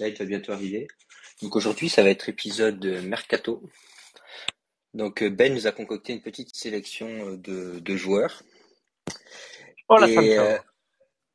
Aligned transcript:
date 0.00 0.18
va 0.18 0.24
bientôt 0.24 0.52
arriver. 0.52 0.88
Donc 1.42 1.56
aujourd'hui, 1.56 1.88
ça 1.88 2.02
va 2.02 2.10
être 2.10 2.28
épisode 2.28 2.84
Mercato. 3.04 3.62
Donc 4.94 5.22
Ben 5.22 5.54
nous 5.54 5.66
a 5.66 5.72
concocté 5.72 6.12
une 6.12 6.22
petite 6.22 6.54
sélection 6.54 7.34
de, 7.36 7.78
de 7.78 7.96
joueurs. 7.96 8.42
Oh 9.88 9.96
la 9.96 10.08
et, 10.08 10.38
euh, 10.38 10.58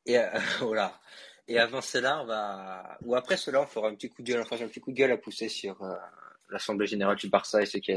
et 0.06 0.18
voilà. 0.62 1.00
Et 1.48 1.60
avant 1.60 1.82
cela, 1.82 2.22
on 2.22 2.26
va 2.26 2.98
ou 3.02 3.16
après 3.16 3.38
cela, 3.38 3.62
on 3.62 3.68
fera 3.68 3.88
un 3.90 3.96
petit 3.96 4.10
coup 4.10 4.24
de 4.24 4.32
gueule, 4.32 4.46
fera 4.46 4.64
un 4.64 4.68
petit 4.68 4.80
coup 4.80 4.92
de 4.92 4.98
gueule 4.98 5.12
à 5.12 5.18
pousser 5.18 5.48
sur 5.48 5.82
euh, 5.84 5.96
l'assemblée 6.50 6.88
générale 6.88 7.18
du 7.18 7.30
Barça 7.30 7.62
et 7.62 7.66
ce 7.66 7.78
qui, 7.78 7.94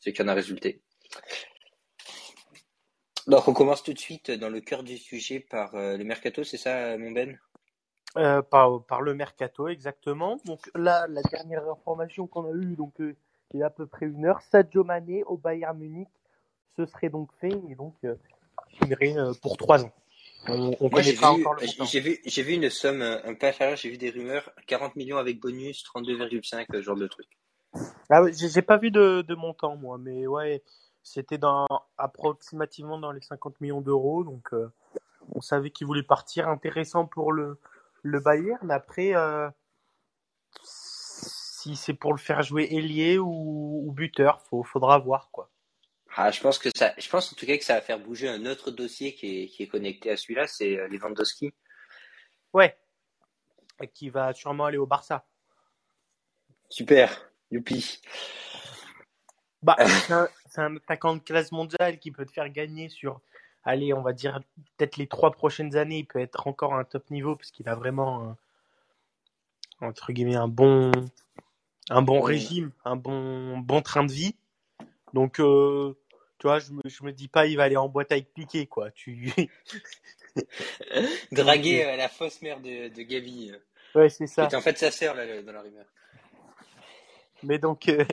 ce 0.00 0.10
qui 0.10 0.22
en 0.22 0.28
a 0.28 0.34
résulté. 0.34 0.80
Donc 3.28 3.46
on 3.46 3.52
commence 3.52 3.82
tout 3.82 3.92
de 3.92 3.98
suite 3.98 4.32
dans 4.32 4.48
le 4.48 4.60
cœur 4.60 4.82
du 4.82 4.98
sujet 4.98 5.40
par 5.40 5.74
euh, 5.76 5.96
le 5.96 6.04
mercato, 6.04 6.42
c'est 6.42 6.56
ça, 6.56 6.98
mon 6.98 7.12
Ben? 7.12 7.38
Euh, 8.16 8.42
par, 8.42 8.82
par 8.84 9.02
le 9.02 9.14
mercato, 9.14 9.68
exactement. 9.68 10.38
Donc 10.44 10.60
là, 10.74 11.06
la 11.08 11.22
dernière 11.22 11.68
information 11.68 12.26
qu'on 12.26 12.50
a 12.50 12.54
eue, 12.54 12.76
donc 12.76 13.00
euh, 13.00 13.16
il 13.54 13.60
y 13.60 13.62
a 13.62 13.66
à 13.66 13.70
peu 13.70 13.86
près 13.86 14.06
une 14.06 14.26
heure, 14.26 14.40
Sadio 14.42 14.84
Mané 14.84 15.24
au 15.24 15.36
Bayern 15.36 15.76
Munich, 15.78 16.08
ce 16.76 16.86
serait 16.86 17.08
donc 17.08 17.30
fait 17.40 17.52
et 17.68 17.74
donc 17.74 17.94
euh, 18.04 18.14
signerait 18.80 19.16
euh, 19.16 19.32
pour 19.40 19.56
trois 19.56 19.84
ans. 19.84 19.92
On, 20.48 20.74
on 20.80 20.90
Moi, 20.90 21.02
j'ai 21.02 21.14
pas 21.14 21.32
vu, 21.34 21.40
encore 21.40 21.54
le 21.54 21.66
montant. 21.66 21.84
j'ai 21.84 22.00
vu, 22.00 22.18
j'ai 22.24 22.42
vu 22.42 22.54
une 22.54 22.68
somme 22.68 23.00
un 23.00 23.34
peu 23.34 23.46
inférieure, 23.46 23.76
j'ai 23.76 23.90
vu 23.90 23.96
des 23.96 24.10
rumeurs, 24.10 24.50
40 24.66 24.96
millions 24.96 25.18
avec 25.18 25.38
bonus, 25.40 25.84
32,5, 25.84 26.66
ce 26.72 26.82
genre 26.82 26.96
de 26.96 27.06
truc. 27.06 27.28
Ah 28.10 28.22
ouais, 28.22 28.32
j'ai 28.32 28.48
j'ai 28.48 28.62
pas 28.62 28.76
vu 28.76 28.90
de, 28.90 29.22
de 29.22 29.34
montant 29.34 29.76
moi, 29.76 29.98
mais 29.98 30.26
ouais, 30.26 30.62
c'était 31.02 31.38
dans 31.38 31.66
approximativement 31.98 32.98
dans 32.98 33.12
les 33.12 33.20
50 33.20 33.60
millions 33.60 33.80
d'euros, 33.80 34.24
donc 34.24 34.52
euh, 34.52 34.68
on 35.34 35.40
savait 35.40 35.70
qu'il 35.70 35.86
voulait 35.86 36.02
partir. 36.02 36.48
Intéressant 36.48 37.06
pour 37.06 37.32
le 37.32 37.58
le 38.02 38.20
Bayern. 38.20 38.70
Après, 38.70 39.14
euh, 39.14 39.48
si 40.62 41.76
c'est 41.76 41.94
pour 41.94 42.12
le 42.12 42.18
faire 42.18 42.42
jouer 42.42 42.68
ailier 42.70 43.18
ou, 43.18 43.82
ou 43.86 43.92
buteur, 43.92 44.40
faut, 44.42 44.62
faudra 44.62 44.98
voir 44.98 45.30
quoi. 45.30 45.50
Ah, 46.14 46.30
je 46.30 46.40
pense 46.40 46.58
que 46.58 46.68
ça, 46.76 46.92
je 46.98 47.08
pense 47.08 47.32
en 47.32 47.36
tout 47.36 47.46
cas 47.46 47.56
que 47.56 47.64
ça 47.64 47.74
va 47.74 47.80
faire 47.80 47.98
bouger 47.98 48.28
un 48.28 48.44
autre 48.44 48.70
dossier 48.70 49.14
qui 49.14 49.44
est, 49.44 49.46
qui 49.46 49.62
est 49.62 49.68
connecté 49.68 50.10
à 50.10 50.16
celui-là, 50.16 50.46
c'est 50.46 50.78
euh, 50.78 50.88
Lewandowski. 50.88 51.54
Ouais, 52.52 52.76
et 53.80 53.88
qui 53.88 54.10
va 54.10 54.34
sûrement 54.34 54.66
aller 54.66 54.76
au 54.76 54.86
Barça. 54.86 55.24
Super, 56.68 57.30
youpi. 57.50 58.02
Bah, 59.62 59.76
c'est 59.78 60.12
un, 60.12 60.28
c'est 60.50 60.60
un 60.60 60.76
attaquant 60.76 61.14
de 61.14 61.20
classe 61.20 61.52
mondiale 61.52 61.98
qui 61.98 62.10
peut 62.10 62.26
te 62.26 62.32
faire 62.32 62.50
gagner 62.50 62.88
sur, 62.90 63.22
allez, 63.64 63.92
on 63.92 64.02
va 64.02 64.12
dire 64.12 64.40
peut-être 64.76 64.96
les 64.96 65.06
trois 65.06 65.30
prochaines 65.30 65.76
années. 65.76 65.98
Il 65.98 66.06
peut 66.06 66.20
être 66.20 66.46
encore 66.46 66.74
à 66.74 66.78
un 66.78 66.84
top 66.84 67.10
niveau 67.10 67.36
parce 67.36 67.50
qu'il 67.50 67.68
a 67.68 67.74
vraiment 67.74 68.36
un- 69.80 69.86
entre 69.86 70.12
guillemets 70.12 70.36
un 70.36 70.48
bon, 70.48 70.92
un 71.90 72.02
bon 72.02 72.20
régime, 72.20 72.70
un 72.84 72.96
bon, 72.96 73.58
bon 73.58 73.82
train 73.82 74.04
de 74.04 74.12
vie. 74.12 74.34
Donc, 75.12 75.40
euh, 75.40 75.94
tu 76.38 76.46
vois, 76.46 76.58
je 76.58 76.72
me, 76.72 76.80
je 76.84 77.04
me 77.04 77.12
dis 77.12 77.28
pas 77.28 77.46
il 77.46 77.56
va 77.56 77.64
aller 77.64 77.76
en 77.76 77.88
boîte 77.88 78.12
avec 78.12 78.32
Piqué 78.32 78.66
quoi. 78.66 78.90
Tu, 78.92 79.32
Draguer 81.32 81.84
euh, 81.84 81.96
la 81.96 82.08
fausse 82.08 82.40
mère 82.42 82.60
de, 82.60 82.88
de 82.88 83.02
Gavi, 83.02 83.52
euh, 83.52 84.00
ouais, 84.00 84.08
c'est 84.08 84.26
ça. 84.26 84.44
était 84.44 84.56
en 84.56 84.60
fait 84.60 84.78
sa 84.78 84.90
sœur 84.90 85.14
là, 85.14 85.42
dans 85.42 85.52
la 85.52 85.60
rumeur. 85.62 85.84
Mais 87.42 87.58
donc, 87.58 87.88
euh, 87.88 88.04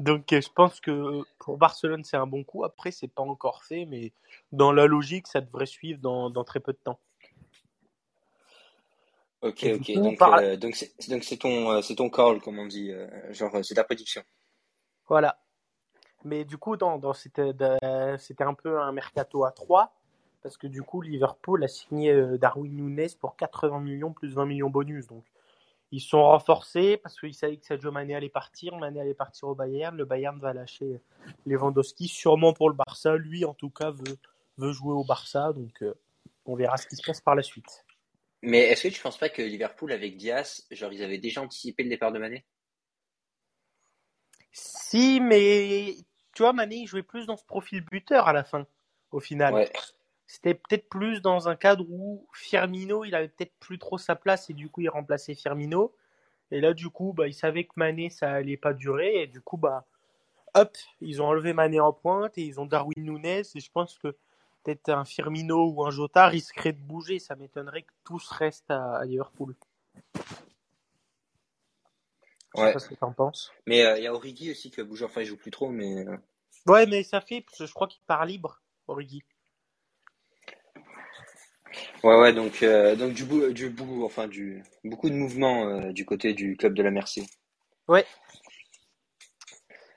donc 0.00 0.32
euh, 0.32 0.40
je 0.40 0.48
pense 0.48 0.80
que 0.80 1.22
pour 1.38 1.58
Barcelone, 1.58 2.04
c'est 2.04 2.16
un 2.16 2.26
bon 2.26 2.42
coup. 2.42 2.64
Après, 2.64 2.90
c'est 2.90 3.08
pas 3.08 3.22
encore 3.22 3.64
fait, 3.64 3.84
mais 3.84 4.12
dans 4.50 4.72
la 4.72 4.86
logique, 4.86 5.26
ça 5.26 5.40
devrait 5.40 5.66
suivre 5.66 6.00
dans, 6.00 6.30
dans 6.30 6.42
très 6.42 6.58
peu 6.60 6.72
de 6.72 6.78
temps. 6.78 6.98
Ok, 9.42 9.64
Et 9.64 9.72
ok. 9.74 9.92
coup, 9.92 10.02
Donc, 10.02 10.18
par- 10.18 10.38
euh, 10.38 10.56
donc 10.56 10.74
c'est 10.74 10.92
donc 11.08 11.24
c'est 11.24 11.36
ton, 11.38 11.70
euh, 11.70 11.82
c'est 11.82 11.94
ton 11.94 12.10
call, 12.10 12.40
comme 12.40 12.58
on 12.58 12.66
dit, 12.66 12.90
euh, 12.90 13.08
genre 13.32 13.54
euh, 13.54 13.62
c'est 13.62 13.74
ta 13.74 13.84
prédiction. 13.84 14.22
Voilà. 15.08 15.38
Mais 16.24 16.44
du 16.44 16.58
coup, 16.58 16.76
dans, 16.76 16.98
dans 16.98 17.14
c'était, 17.14 17.52
c'était 18.18 18.44
un 18.44 18.54
peu 18.54 18.80
un 18.80 18.92
mercato 18.92 19.44
à 19.44 19.52
3, 19.52 19.94
parce 20.42 20.56
que 20.58 20.66
du 20.66 20.82
coup, 20.82 21.00
Liverpool 21.00 21.64
a 21.64 21.68
signé 21.68 22.12
euh, 22.12 22.36
Darwin 22.36 22.74
Nunes 22.74 23.08
pour 23.18 23.36
80 23.36 23.80
millions 23.80 24.12
plus 24.12 24.34
20 24.34 24.44
millions 24.46 24.68
bonus. 24.70 25.06
Donc, 25.06 25.24
ils 25.92 26.00
sont 26.00 26.22
renforcés 26.22 26.96
parce 26.98 27.18
qu'ils 27.18 27.34
savaient 27.34 27.56
que 27.56 27.66
Sadio 27.66 27.90
Mané 27.90 28.14
allait 28.14 28.28
partir. 28.28 28.76
Mané 28.76 29.00
allait 29.00 29.14
partir 29.14 29.48
au 29.48 29.54
Bayern. 29.54 29.96
Le 29.96 30.04
Bayern 30.04 30.38
va 30.38 30.52
lâcher 30.52 31.00
Lewandowski, 31.46 32.06
sûrement 32.06 32.52
pour 32.52 32.68
le 32.68 32.76
Barça. 32.76 33.16
Lui, 33.16 33.44
en 33.44 33.54
tout 33.54 33.70
cas, 33.70 33.90
veut, 33.90 34.16
veut 34.56 34.72
jouer 34.72 34.92
au 34.92 35.04
Barça. 35.04 35.52
Donc, 35.52 35.82
euh, 35.82 35.94
on 36.46 36.54
verra 36.54 36.76
ce 36.76 36.86
qui 36.86 36.96
se 36.96 37.02
passe 37.04 37.20
par 37.20 37.34
la 37.34 37.42
suite. 37.42 37.84
Mais 38.42 38.60
est-ce 38.60 38.84
que 38.84 38.94
tu 38.94 39.02
penses 39.02 39.18
pas 39.18 39.28
que 39.28 39.42
Liverpool 39.42 39.92
avec 39.92 40.16
Diaz, 40.16 40.66
genre 40.70 40.92
ils 40.92 41.02
avaient 41.02 41.18
déjà 41.18 41.42
anticipé 41.42 41.82
le 41.82 41.90
départ 41.90 42.12
de 42.12 42.18
Mané? 42.18 42.44
Si, 44.52 45.20
mais 45.20 45.96
tu 46.34 46.42
vois, 46.42 46.52
Mané, 46.52 46.76
il 46.76 46.86
jouait 46.86 47.02
plus 47.02 47.26
dans 47.26 47.36
ce 47.36 47.44
profil 47.44 47.82
buteur 47.82 48.28
à 48.28 48.32
la 48.32 48.44
fin, 48.44 48.66
au 49.10 49.20
final. 49.20 49.54
Ouais. 49.54 49.72
C'était 50.30 50.54
peut-être 50.54 50.88
plus 50.88 51.20
dans 51.20 51.48
un 51.48 51.56
cadre 51.56 51.84
où 51.90 52.24
Firmino, 52.32 53.04
il 53.04 53.16
avait 53.16 53.26
peut-être 53.26 53.52
plus 53.58 53.80
trop 53.80 53.98
sa 53.98 54.14
place 54.14 54.48
et 54.48 54.54
du 54.54 54.68
coup, 54.68 54.80
il 54.80 54.88
remplaçait 54.88 55.34
Firmino. 55.34 55.92
Et 56.52 56.60
là, 56.60 56.72
du 56.72 56.88
coup, 56.88 57.12
bah, 57.12 57.26
ils 57.26 57.34
savaient 57.34 57.64
que 57.64 57.72
Mané, 57.74 58.10
ça 58.10 58.30
allait 58.30 58.56
pas 58.56 58.72
durer. 58.72 59.22
Et 59.22 59.26
du 59.26 59.40
coup, 59.40 59.56
bah, 59.56 59.86
hop, 60.54 60.76
ils 61.00 61.20
ont 61.20 61.26
enlevé 61.26 61.52
Mané 61.52 61.80
en 61.80 61.92
pointe 61.92 62.38
et 62.38 62.42
ils 62.42 62.60
ont 62.60 62.66
Darwin 62.66 63.02
Nunes. 63.02 63.26
Et 63.26 63.58
je 63.58 63.70
pense 63.72 63.98
que 63.98 64.16
peut-être 64.62 64.90
un 64.90 65.04
Firmino 65.04 65.68
ou 65.68 65.84
un 65.84 65.90
Jota 65.90 66.28
risquerait 66.28 66.74
de 66.74 66.80
bouger. 66.80 67.18
Ça 67.18 67.34
m'étonnerait 67.34 67.82
que 67.82 67.92
tous 68.04 68.30
restent 68.30 68.70
à, 68.70 68.98
à 68.98 69.04
Liverpool. 69.06 69.56
Je 72.54 72.60
sais 72.60 72.66
Ouais. 72.66 72.72
pas 72.72 72.78
ce 72.78 72.88
que 72.88 72.94
t'en 72.94 73.12
penses. 73.12 73.52
Mais 73.66 73.84
euh, 73.84 73.98
il 73.98 74.04
y 74.04 74.06
a 74.06 74.14
Origi 74.14 74.52
aussi 74.52 74.70
qui 74.70 74.80
a 74.80 74.84
bougé, 74.84 75.04
enfin 75.04 75.22
il 75.22 75.26
joue 75.26 75.36
plus 75.36 75.50
trop, 75.50 75.70
mais 75.70 76.06
euh, 76.06 76.16
Ouais, 76.66 76.86
mais 76.86 77.02
ça 77.02 77.20
fait, 77.20 77.40
parce 77.40 77.58
que 77.58 77.66
je 77.66 77.74
crois 77.74 77.88
qu'il 77.88 78.02
part 78.06 78.24
libre, 78.26 78.62
Origi. 78.86 79.24
Ouais, 82.04 82.16
ouais. 82.18 82.32
Donc, 82.32 82.62
euh, 82.62 82.96
donc 82.96 83.12
du 83.12 83.24
bout, 83.24 83.52
du 83.52 83.70
bout, 83.70 84.04
enfin 84.04 84.28
du 84.28 84.62
beaucoup 84.84 85.10
de 85.10 85.14
mouvements 85.14 85.68
euh, 85.68 85.92
du 85.92 86.04
côté 86.04 86.34
du 86.34 86.56
club 86.56 86.74
de 86.74 86.82
la 86.82 86.90
Merci. 86.90 87.28
Ouais. 87.88 88.04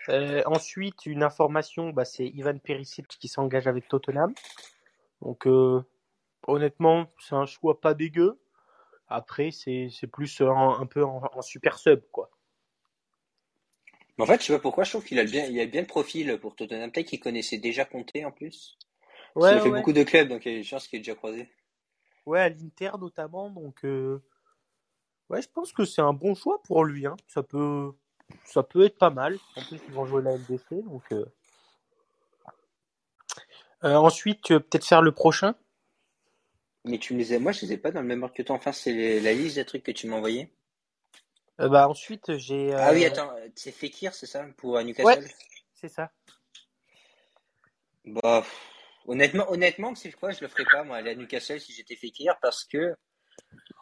Euh, 0.10 0.42
ensuite, 0.46 1.06
une 1.06 1.24
information, 1.24 1.92
bah, 1.92 2.06
c'est 2.06 2.28
Ivan 2.28 2.58
Perisic 2.58 3.08
qui 3.08 3.28
s'engage 3.28 3.68
avec 3.68 3.88
Tottenham. 3.88 4.34
Donc, 5.22 5.48
euh, 5.48 5.82
honnêtement, 6.48 7.08
c'est 7.20 7.36
un 7.36 7.46
choix 7.46 7.80
pas 7.80 7.94
dégueu. 7.94 8.40
Après, 9.08 9.52
c'est 9.52 9.90
c'est 9.92 10.08
plus 10.08 10.42
un, 10.42 10.80
un 10.80 10.86
peu 10.86 11.04
en, 11.04 11.22
en 11.34 11.42
super 11.42 11.78
sub, 11.78 12.02
quoi. 12.12 12.30
En 14.20 14.26
fait, 14.26 14.42
je 14.42 14.48
sais 14.48 14.54
pas 14.54 14.60
pourquoi, 14.60 14.84
je 14.84 14.92
trouve 14.92 15.04
qu'il 15.04 15.20
a 15.20 15.24
bien, 15.24 15.46
il 15.46 15.60
a 15.60 15.66
bien 15.66 15.82
le 15.82 15.88
profil 15.88 16.38
pour 16.40 16.56
Tottenham. 16.56 16.92
Peut-être 16.92 17.08
qu'il 17.08 17.20
connaissait 17.20 17.58
déjà 17.58 17.84
Conte 17.84 18.12
en 18.24 18.32
plus. 18.32 18.78
Ouais, 19.36 19.50
a 19.50 19.60
fait 19.60 19.70
ouais. 19.70 19.80
beaucoup 19.80 19.94
de 19.94 20.04
clubs, 20.04 20.28
donc 20.28 20.46
il 20.46 20.52
y 20.52 20.56
a 20.56 20.58
des 20.60 20.64
chances 20.64 20.88
qu'il 20.88 20.98
ait 20.98 21.02
déjà 21.02 21.16
croisé. 21.16 21.50
Ouais, 22.26 22.40
à 22.40 22.50
l'Inter 22.50 22.92
notamment. 23.00 23.50
Donc, 23.50 23.84
euh, 23.86 24.22
ouais, 25.30 25.42
je 25.42 25.50
pense 25.50 25.74
que 25.74 25.86
c'est 25.86 26.02
un 26.02 26.14
bon 26.14 26.36
choix 26.36 26.62
pour 26.64 26.86
lui. 26.86 27.06
Hein. 27.06 27.16
Ça 27.28 27.44
peut, 27.44 27.92
ça 28.46 28.64
peut 28.64 28.86
être 28.86 28.98
pas 28.98 29.10
mal. 29.10 29.38
En 29.56 29.64
plus, 29.64 29.80
ils 29.88 29.94
vont 29.94 30.06
jouer 30.06 30.22
la 30.22 30.34
LDC. 30.34 30.84
Donc, 30.84 31.04
euh. 31.12 31.26
Euh, 33.84 33.96
ensuite, 33.96 34.42
tu 34.42 34.54
veux 34.54 34.62
peut-être 34.62 34.86
faire 34.86 35.02
le 35.02 35.12
prochain. 35.12 35.56
Mais 36.86 36.98
tu 36.98 37.14
me 37.14 37.20
les 37.20 37.34
as, 37.34 37.40
moi, 37.40 37.52
je 37.52 37.66
les 37.66 37.74
ai 37.74 37.78
pas 37.78 37.92
dans 37.92 38.02
le 38.02 38.08
même 38.08 38.24
ordre 38.24 38.36
que 38.36 38.44
toi. 38.44 38.56
Enfin, 38.56 38.72
c'est 38.72 38.94
les- 38.94 39.20
la 39.20 39.34
liste 39.34 39.56
des 39.56 39.66
trucs 39.66 39.84
que 39.84 39.92
tu 39.92 40.08
m'as 40.08 40.18
envoyé. 40.18 40.50
Bah, 41.58 41.88
ensuite, 41.88 42.38
j'ai. 42.38 42.74
Ah 42.74 42.92
oui, 42.94 43.06
attends, 43.06 43.32
c'est 43.56 43.72
Fekir, 43.72 44.14
c'est 44.16 44.26
ça, 44.26 44.46
pour 44.58 44.82
Newcastle? 44.82 45.26
C'est 45.74 45.88
ça. 45.90 46.12
Bah, 48.06 48.44
honnêtement, 49.06 49.52
honnêtement, 49.52 49.96
c'est 49.96 50.12
quoi, 50.12 50.32
je 50.32 50.42
le 50.42 50.48
ferais 50.48 50.66
pas, 50.72 50.84
moi, 50.84 50.98
aller 50.98 51.12
à 51.12 51.16
Newcastle 51.16 51.60
si 51.60 51.74
j'étais 51.74 51.96
Fekir, 51.96 52.36
parce 52.42 52.64
que 52.64 52.96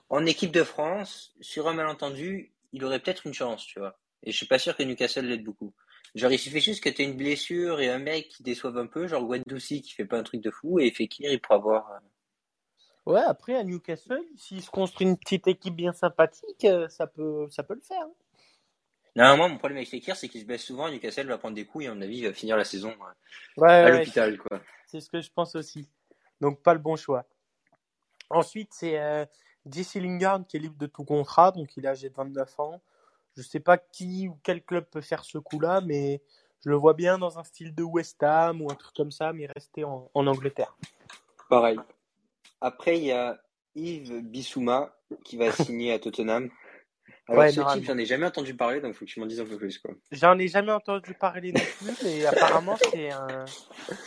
en 0.09 0.25
équipe 0.25 0.51
de 0.51 0.63
France, 0.63 1.33
sur 1.41 1.67
un 1.67 1.73
malentendu, 1.73 2.51
il 2.73 2.83
aurait 2.83 2.99
peut-être 2.99 3.25
une 3.27 3.33
chance, 3.33 3.65
tu 3.65 3.79
vois. 3.79 3.97
Et 4.23 4.31
je 4.31 4.37
suis 4.37 4.45
pas 4.45 4.59
sûr 4.59 4.75
que 4.75 4.83
Newcastle 4.83 5.25
l'aide 5.25 5.43
beaucoup. 5.43 5.73
Genre, 6.15 6.31
il 6.31 6.39
suffit 6.39 6.59
juste 6.59 6.83
que 6.83 6.89
t'aies 6.89 7.05
une 7.05 7.15
blessure 7.15 7.79
et 7.79 7.89
un 7.89 7.99
mec 7.99 8.29
qui 8.29 8.43
déçoive 8.43 8.77
un 8.77 8.87
peu, 8.87 9.07
genre 9.07 9.25
Guendouzi 9.25 9.81
qui 9.81 9.93
fait 9.93 10.05
pas 10.05 10.17
un 10.17 10.23
truc 10.23 10.41
de 10.41 10.51
fou, 10.51 10.79
et 10.79 10.91
Fekir, 10.91 11.31
il 11.31 11.39
pourra 11.39 11.55
avoir. 11.55 11.91
euh, 11.91 11.99
Ouais, 13.05 13.21
après, 13.21 13.55
à 13.55 13.63
Newcastle, 13.63 14.21
s'il 14.37 14.61
se 14.61 14.69
construit 14.69 15.07
une 15.07 15.17
petite 15.17 15.47
équipe 15.47 15.75
bien 15.75 15.91
sympathique, 15.93 16.65
euh, 16.65 16.87
ça 16.89 17.07
peut, 17.07 17.47
ça 17.49 17.63
peut 17.63 17.73
le 17.73 17.81
faire. 17.81 18.05
Non, 19.15 19.35
moi, 19.35 19.49
mon 19.49 19.57
problème 19.57 19.77
avec 19.77 19.89
Fekir, 19.89 20.15
c'est 20.15 20.29
qu'il 20.29 20.41
se 20.41 20.45
blesse 20.45 20.63
souvent, 20.63 20.87
et 20.87 20.91
Newcastle 20.91 21.27
va 21.27 21.37
prendre 21.37 21.55
des 21.55 21.65
coups, 21.65 21.85
et 21.85 21.87
à 21.87 21.93
mon 21.93 22.01
avis, 22.01 22.19
il 22.19 22.27
va 22.27 22.33
finir 22.33 22.55
la 22.55 22.63
saison 22.63 22.91
euh, 22.91 23.61
Ouais, 23.61 23.69
à 23.69 23.83
ouais, 23.85 23.97
l'hôpital, 23.99 24.37
quoi. 24.37 24.61
c'est 24.85 25.01
ce 25.01 25.09
que 25.09 25.21
je 25.21 25.29
pense 25.29 25.55
aussi. 25.55 25.89
Donc, 26.39 26.61
pas 26.61 26.73
le 26.73 26.79
bon 26.79 26.95
choix. 26.95 27.25
Ensuite, 28.29 28.69
c'est 28.71 28.97
euh, 28.99 29.25
Jesse 29.69 29.95
Lingard 29.95 30.45
qui 30.47 30.57
est 30.57 30.61
libre 30.61 30.77
de 30.77 30.87
tout 30.87 31.03
contrat, 31.03 31.51
donc 31.51 31.75
il 31.75 31.85
est 31.85 31.89
âgé 31.89 32.09
de 32.09 32.15
29 32.15 32.59
ans. 32.59 32.81
Je 33.35 33.41
sais 33.41 33.59
pas 33.59 33.77
qui 33.77 34.27
ou 34.29 34.37
quel 34.43 34.63
club 34.63 34.85
peut 34.85 35.01
faire 35.01 35.23
ce 35.25 35.37
coup-là, 35.37 35.81
mais 35.81 36.21
je 36.63 36.69
le 36.69 36.75
vois 36.75 36.93
bien 36.93 37.17
dans 37.17 37.37
un 37.39 37.43
style 37.43 37.75
de 37.75 37.83
West 37.83 38.21
Ham 38.23 38.61
ou 38.61 38.71
un 38.71 38.75
truc 38.75 38.95
comme 38.95 39.11
ça, 39.11 39.33
mais 39.33 39.47
rester 39.47 39.83
en, 39.83 40.09
en 40.13 40.27
Angleterre. 40.27 40.75
Pareil. 41.49 41.77
Après, 42.61 42.97
il 42.97 43.05
y 43.05 43.11
a 43.11 43.41
Yves 43.75 44.21
Bissouma 44.21 44.95
qui 45.23 45.37
va 45.37 45.51
signer 45.51 45.93
à 45.93 45.99
Tottenham. 45.99 46.49
Alors, 47.27 47.43
Ouais, 47.43 47.51
ce 47.51 47.61
type, 47.61 47.83
j'en 47.85 47.97
ai 47.97 48.05
jamais 48.05 48.25
entendu 48.25 48.55
parler, 48.55 48.81
donc 48.81 48.93
faut 48.93 49.05
que 49.05 49.09
tu 49.09 49.19
m'en 49.19 49.25
dises 49.25 49.39
un 49.39 49.45
peu 49.45 49.57
plus, 49.57 49.77
quoi. 49.77 49.91
J'en 50.11 50.37
ai 50.37 50.47
jamais 50.47 50.71
entendu 50.71 51.13
parler 51.13 51.53
non 51.53 51.61
plus, 51.79 51.95
mais 52.03 52.25
apparemment 52.25 52.77
c'est 52.91 53.09
un, 53.11 53.45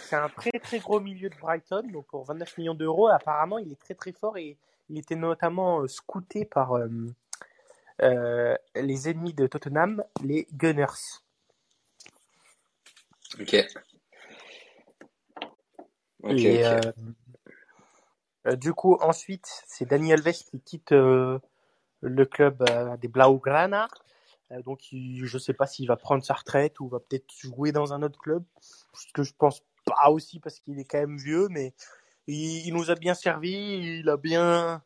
c'est 0.02 0.16
un 0.16 0.28
très 0.28 0.50
très 0.58 0.78
gros 0.80 1.00
milieu 1.00 1.30
de 1.30 1.36
Brighton, 1.36 1.82
donc 1.92 2.06
pour 2.06 2.24
29 2.24 2.58
millions 2.58 2.74
d'euros, 2.74 3.08
apparemment 3.08 3.58
il 3.58 3.72
est 3.72 3.80
très 3.80 3.94
très 3.94 4.12
fort 4.12 4.36
et 4.36 4.58
il 4.90 4.98
était 4.98 5.16
notamment 5.16 5.80
euh, 5.80 5.88
scouté 5.88 6.44
par 6.44 6.76
euh, 6.76 6.88
euh, 8.02 8.56
les 8.74 9.08
ennemis 9.08 9.32
de 9.32 9.46
Tottenham, 9.46 10.04
les 10.22 10.46
Gunners. 10.52 11.22
Ok. 13.40 13.56
Ok, 16.22 16.32
et 16.32 16.64
ok. 16.64 16.86
euh, 18.46 18.56
du 18.56 18.72
coup 18.72 18.96
ensuite 19.00 19.62
c'est 19.66 19.86
Dani 19.88 20.12
Alves 20.12 20.32
qui 20.32 20.60
quitte 20.60 20.94
le 22.04 22.26
club 22.26 22.62
euh, 22.70 22.96
des 22.96 23.08
Blaugrana. 23.08 23.88
Euh, 24.52 24.62
donc 24.62 24.92
il, 24.92 25.24
je 25.24 25.38
sais 25.38 25.54
pas 25.54 25.66
s'il 25.66 25.88
va 25.88 25.96
prendre 25.96 26.22
sa 26.24 26.34
retraite 26.34 26.78
ou 26.80 26.88
va 26.88 27.00
peut-être 27.00 27.32
jouer 27.38 27.72
dans 27.72 27.92
un 27.92 28.02
autre 28.02 28.18
club, 28.18 28.44
ce 28.60 29.06
que 29.12 29.22
je 29.22 29.32
pense 29.36 29.62
pas 29.84 30.10
aussi 30.10 30.38
parce 30.40 30.60
qu'il 30.60 30.78
est 30.78 30.84
quand 30.84 30.98
même 30.98 31.16
vieux, 31.18 31.48
mais 31.50 31.74
il, 32.26 32.66
il 32.66 32.74
nous 32.74 32.90
a 32.90 32.94
bien 32.94 33.14
servi, 33.14 34.00
il 34.00 34.08
a 34.08 34.16
bien 34.16 34.82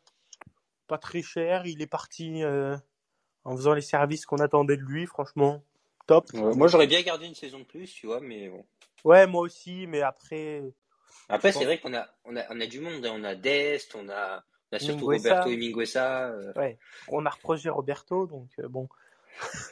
pas 0.86 0.98
très 0.98 1.22
cher, 1.22 1.66
il 1.66 1.82
est 1.82 1.86
parti 1.86 2.42
euh, 2.42 2.76
en 3.44 3.56
faisant 3.56 3.74
les 3.74 3.82
services 3.82 4.26
qu'on 4.26 4.38
attendait 4.38 4.76
de 4.76 4.82
lui, 4.82 5.06
franchement 5.06 5.62
top. 6.06 6.32
Ouais, 6.32 6.54
moi, 6.54 6.68
j'aurais 6.68 6.86
bien 6.86 7.02
gardé 7.02 7.26
une 7.26 7.34
saison 7.34 7.58
de 7.58 7.64
plus, 7.64 7.92
tu 7.92 8.06
vois, 8.06 8.20
mais 8.20 8.48
bon. 8.48 8.64
Ouais, 9.04 9.26
moi 9.26 9.42
aussi, 9.42 9.86
mais 9.86 10.02
après 10.02 10.62
Après, 11.28 11.52
c'est 11.52 11.58
pense- 11.58 11.64
vrai 11.66 11.78
qu'on 11.78 11.94
a, 11.94 12.08
on 12.24 12.36
a, 12.36 12.42
on 12.50 12.60
a 12.60 12.66
du 12.66 12.80
monde. 12.80 13.04
hein. 13.04 13.12
On 13.14 13.24
a 13.24 13.34
Dest, 13.34 13.94
on 13.94 14.08
a, 14.08 14.42
on 14.72 14.76
a 14.76 14.78
surtout 14.78 15.06
Mingueza. 15.08 15.30
Roberto 15.30 15.50
et 15.50 15.56
Minguesa. 15.56 16.28
euh, 16.28 16.52
ouais, 16.56 16.78
on 17.08 17.24
a 17.26 17.30
reproché 17.30 17.68
Roberto, 17.70 18.26
donc 18.26 18.50
euh, 18.58 18.68
bon. 18.68 18.88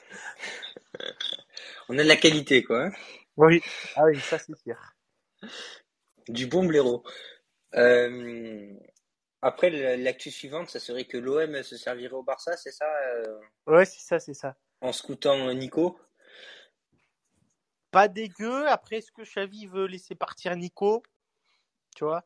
On 1.89 1.99
a 1.99 2.03
de 2.03 2.09
la 2.09 2.17
qualité, 2.17 2.65
quoi. 2.65 2.87
hein. 2.87 2.93
Oui, 3.37 3.63
ah 3.97 4.05
oui, 4.05 4.19
ça 4.21 4.39
c'est 4.39 4.57
sûr. 4.57 4.77
Du 6.29 6.47
bon 6.47 6.65
blaireau. 6.65 7.05
Euh, 7.75 8.73
après, 9.43 9.97
l'actu 9.97 10.31
suivante, 10.31 10.71
ça 10.71 10.81
serait 10.81 11.05
que 11.05 11.17
l'OM 11.17 11.63
se 11.63 11.77
servirait 11.77 12.15
au 12.15 12.23
Barça, 12.23 12.57
c'est 12.57 12.73
ça, 12.73 12.87
euh, 12.87 13.39
Ouais, 13.67 13.85
c'est 13.85 14.01
ça, 14.01 14.19
c'est 14.19 14.35
ça. 14.35 14.57
en 14.81 14.93
scoutant 14.93 15.53
Nico? 15.53 16.01
Pas 17.91 18.09
dégueu. 18.09 18.67
Après, 18.69 18.97
est-ce 18.97 19.13
que 19.13 19.23
Xavi 19.23 19.67
veut 19.67 19.87
laisser 19.87 20.15
partir 20.15 20.57
Nico? 20.57 21.03
Tu 21.95 22.05
vois? 22.05 22.25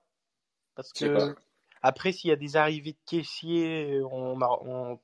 Parce 0.75 0.93
que. 0.93 1.35
Après, 1.83 2.13
s'il 2.13 2.31
y 2.31 2.33
a 2.33 2.37
des 2.37 2.57
arrivées 2.57 2.93
de 2.93 2.99
caissiers, 3.07 4.01
on, 4.11 4.39
on- 4.41 4.99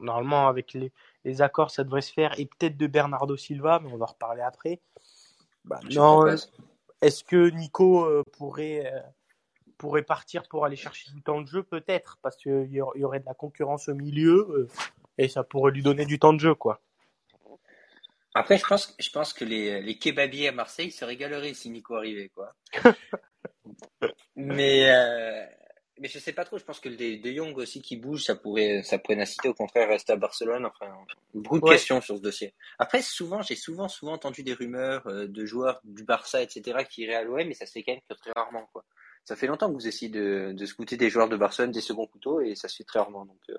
normalement 0.00 0.48
avec 0.48 0.72
les, 0.74 0.92
les 1.24 1.42
accords, 1.42 1.70
ça 1.70 1.84
devrait 1.84 2.02
se 2.02 2.12
faire. 2.12 2.38
Et 2.38 2.46
peut-être 2.46 2.76
de 2.76 2.86
Bernardo 2.86 3.36
Silva, 3.36 3.80
mais 3.82 3.90
on 3.92 3.96
va 3.96 4.04
en 4.04 4.08
reparler 4.08 4.42
après. 4.42 4.80
Bah, 5.64 5.80
non. 5.90 6.24
pas. 6.24 6.34
Est-ce 7.00 7.22
que 7.22 7.50
Nico 7.50 8.04
euh, 8.04 8.22
pourrait 8.32 8.92
euh, 8.92 9.00
pourrait 9.76 10.02
partir 10.02 10.48
pour 10.48 10.64
aller 10.64 10.76
chercher 10.76 11.12
du 11.12 11.22
temps 11.22 11.40
de 11.40 11.46
jeu? 11.46 11.62
Peut-être, 11.62 12.18
parce 12.22 12.36
qu'il 12.36 12.68
il 12.70 12.74
y 12.74 13.04
aurait 13.04 13.20
de 13.20 13.26
la 13.26 13.34
concurrence 13.34 13.88
au 13.88 13.94
milieu 13.94 14.48
euh, 14.50 14.68
et 15.16 15.28
ça 15.28 15.44
pourrait 15.44 15.72
lui 15.72 15.82
donner 15.82 16.06
du 16.06 16.18
temps 16.18 16.32
de 16.32 16.40
jeu, 16.40 16.54
quoi. 16.54 16.80
Après, 18.34 18.58
je 18.58 18.64
pense, 18.66 18.94
je 18.98 19.10
pense 19.10 19.32
que 19.32 19.44
les, 19.44 19.80
les 19.80 19.98
kebabiers 19.98 20.48
à 20.48 20.52
Marseille 20.52 20.90
se 20.90 21.04
régaleraient 21.04 21.54
si 21.54 21.70
Nico 21.70 21.96
arrivait, 21.96 22.28
quoi. 22.28 22.54
mais, 24.36 24.90
euh, 24.90 25.46
mais 26.00 26.08
je 26.08 26.18
sais 26.18 26.32
pas 26.32 26.44
trop. 26.44 26.58
Je 26.58 26.64
pense 26.64 26.80
que 26.80 26.88
le 26.88 26.96
De, 26.96 27.32
Jong 27.32 27.56
aussi 27.58 27.82
qui 27.82 27.96
bouge, 27.96 28.24
ça 28.24 28.34
pourrait, 28.36 28.82
ça 28.82 28.98
pourrait 28.98 29.16
n'inciter 29.16 29.48
au 29.48 29.54
contraire 29.54 29.88
à 29.88 29.92
rester 29.92 30.12
à 30.12 30.16
Barcelone. 30.16 30.66
Enfin, 30.66 30.92
beaucoup 31.34 31.58
de 31.58 31.64
Ouais. 31.64 31.74
questions 31.74 32.00
sur 32.00 32.16
ce 32.16 32.22
dossier. 32.22 32.54
Après, 32.78 33.02
souvent, 33.02 33.42
j'ai 33.42 33.54
souvent, 33.56 33.88
souvent 33.88 34.12
entendu 34.12 34.42
des 34.42 34.54
rumeurs 34.54 35.06
euh, 35.06 35.26
de 35.28 35.44
joueurs 35.44 35.80
du 35.84 36.04
Barça, 36.04 36.42
etc., 36.42 36.84
qui 36.84 37.02
iraient 37.02 37.14
à 37.14 37.22
l'OM, 37.22 37.36
mais 37.46 37.54
ça 37.54 37.66
se 37.66 37.72
fait 37.72 37.82
quand 37.82 37.92
même 37.92 38.00
que 38.08 38.14
très 38.14 38.32
rarement, 38.34 38.66
quoi. 38.72 38.84
Ça 39.24 39.36
fait 39.36 39.46
longtemps 39.46 39.68
que 39.68 39.74
vous 39.74 39.86
essayez 39.86 40.10
de, 40.10 40.52
de 40.52 40.66
scouter 40.66 40.96
des 40.96 41.10
joueurs 41.10 41.28
de 41.28 41.36
Barcelone, 41.36 41.70
des 41.72 41.80
seconds 41.82 42.06
couteaux, 42.06 42.40
et 42.40 42.54
ça 42.54 42.68
se 42.68 42.76
fait 42.76 42.84
très 42.84 42.98
rarement. 42.98 43.26
Donc, 43.26 43.40
euh, 43.50 43.58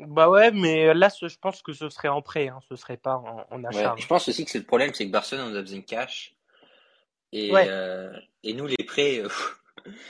Bah 0.00 0.28
ouais, 0.28 0.50
mais 0.50 0.92
là, 0.92 1.08
ce- 1.08 1.28
je 1.28 1.38
pense 1.38 1.62
que 1.62 1.72
ce 1.72 1.88
serait 1.88 2.08
en 2.08 2.20
prêt, 2.20 2.48
hein, 2.48 2.58
ce 2.68 2.76
serait 2.76 2.96
pas 2.96 3.16
en, 3.50 3.64
achat. 3.64 3.92
hein. 3.92 3.96
Je 3.98 4.06
pense 4.06 4.28
aussi 4.28 4.44
que 4.44 4.50
c'est 4.50 4.58
le 4.58 4.66
problème, 4.66 4.92
c'est 4.92 5.06
que 5.06 5.12
Barcelone, 5.12 5.52
on 5.52 5.56
a 5.56 5.60
besoin 5.62 5.78
de 5.78 5.84
cash. 5.84 6.34
Et, 7.32 7.52
Ouais. 7.52 7.66
euh, 7.68 8.12
et 8.42 8.52
nous, 8.54 8.66
les 8.66 8.84
prêts, 8.84 9.20
euh, 9.20 9.28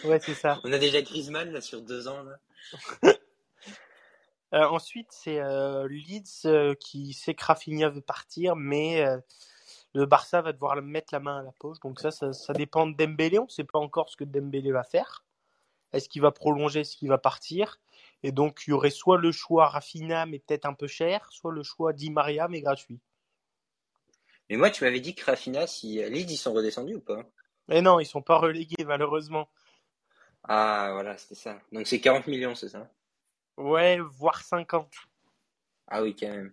Ouais, 0.05 0.20
c'est 0.20 0.34
ça. 0.34 0.61
on 0.64 0.73
a 0.73 0.78
déjà 0.78 1.02
Griezmann 1.02 1.52
là, 1.52 1.61
sur 1.61 1.82
deux 1.82 2.08
ans. 2.08 2.23
Là. 2.23 2.38
Euh, 4.55 4.64
ensuite, 4.69 5.08
c'est 5.11 5.40
euh, 5.40 5.88
Leeds 5.88 6.46
euh, 6.46 6.75
qui 6.75 7.12
sait 7.12 7.34
que 7.34 7.44
Rafinha 7.44 7.88
veut 7.88 8.00
partir, 8.00 8.55
mais 8.55 9.05
le 9.93 10.06
Barça 10.06 10.40
va 10.40 10.52
devoir 10.52 10.81
mettre 10.81 11.12
la 11.12 11.20
main 11.20 11.40
à 11.40 11.43
la 11.43 11.52
poche. 11.52 11.81
Donc 11.81 11.99
ça, 11.99 12.12
ça, 12.12 12.32
ça 12.32 12.52
dépend 12.52 12.87
de 12.87 12.96
Dembélé. 12.96 13.40
On 13.40 13.46
ne 13.46 13.50
sait 13.50 13.64
pas 13.64 13.81
encore 13.81 14.08
ce 14.08 14.17
que 14.17 14.25
Dembélé 14.25 14.70
va 14.70 14.84
faire. 14.84 15.25
Est-ce 15.93 16.08
qu'il 16.08 16.23
va 16.23 16.31
prolonger, 16.31 16.81
est-ce 16.81 16.96
qu'il 16.96 17.08
va 17.08 17.19
partir? 17.19 17.81
Et 18.23 18.32
donc, 18.32 18.62
il 18.67 18.70
y 18.70 18.73
aurait 18.73 18.90
soit 18.90 19.19
le 19.19 19.32
choix 19.32 19.69
Rafinha, 19.69 20.26
mais 20.26 20.38
peut-être 20.38 20.64
un 20.64 20.75
peu 20.75 20.87
cher, 20.87 21.26
soit 21.31 21.52
le 21.52 21.62
choix 21.62 21.93
Di 21.93 22.11
Maria, 22.11 22.49
mais 22.49 22.61
gratuit. 22.61 23.00
Mais 24.49 24.56
moi, 24.56 24.70
tu 24.70 24.84
m'avais 24.84 25.00
dit 25.00 25.14
que 25.14 25.25
Rafinha, 25.25 25.67
si 25.67 25.96
Leeds, 25.96 26.32
ils 26.32 26.37
sont 26.37 26.52
redescendus 26.52 26.94
ou 26.94 27.00
pas? 27.00 27.25
Mais 27.69 27.82
non, 27.82 27.99
ils 27.99 28.06
sont 28.06 28.23
pas 28.23 28.38
relégués, 28.38 28.84
malheureusement. 28.84 29.49
Ah, 30.48 30.90
voilà, 30.93 31.16
c'était 31.19 31.34
ça. 31.34 31.60
Donc 31.72 31.87
c'est 31.87 32.00
40 32.00 32.26
millions, 32.26 32.54
c'est 32.54 32.69
ça 32.69 32.88
Ouais, 33.56 33.98
voire 33.98 34.43
50. 34.43 34.93
Ah 35.88 36.02
oui, 36.02 36.14
quand 36.19 36.28
même. 36.28 36.52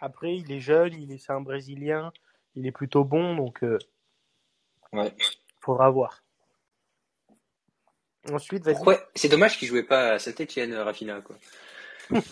Après, 0.00 0.36
il 0.36 0.50
est 0.52 0.60
jeune, 0.60 0.92
il 1.00 1.10
est, 1.12 1.18
c'est 1.18 1.32
un 1.32 1.40
Brésilien, 1.40 2.12
il 2.54 2.66
est 2.66 2.72
plutôt 2.72 3.04
bon, 3.04 3.34
donc 3.36 3.62
euh, 3.64 3.78
Ouais. 4.92 5.12
faudra 5.60 5.90
voir. 5.90 6.22
Ensuite, 8.30 8.64
vas-y. 8.64 8.74
Pourquoi? 8.74 9.00
C'est 9.14 9.28
dommage 9.28 9.58
qu'il 9.58 9.68
jouait 9.68 9.82
pas 9.82 10.12
à 10.12 10.18
Saint-Etienne, 10.18 10.74
Rafinha, 10.74 11.20
quoi. 11.20 11.36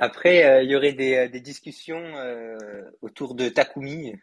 Après, 0.00 0.44
euh, 0.44 0.62
il 0.62 0.70
y 0.70 0.76
aurait 0.76 0.92
des, 0.92 1.14
euh, 1.16 1.28
des 1.28 1.40
discussions 1.40 2.16
euh, 2.16 2.90
autour 3.02 3.34
de 3.34 3.48
Takumi. 3.48 4.14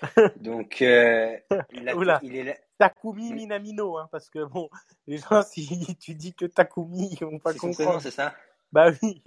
Donc, 0.36 0.82
euh, 0.82 1.36
la- 1.70 2.20
il 2.22 2.36
est 2.36 2.44
là. 2.44 2.56
Takumi 2.78 3.32
Minamino, 3.32 3.98
hein, 3.98 4.08
parce 4.10 4.28
que 4.30 4.44
bon, 4.44 4.68
les 5.06 5.18
gens, 5.18 5.42
si 5.42 5.96
tu 5.96 6.14
dis 6.14 6.34
que 6.34 6.46
Takumi, 6.46 7.10
ils 7.12 7.24
vont 7.24 7.38
pas 7.38 7.54
comprendre. 7.54 8.00
c'est 8.00 8.10
ça? 8.10 8.34
Bah 8.72 8.90
oui. 9.02 9.22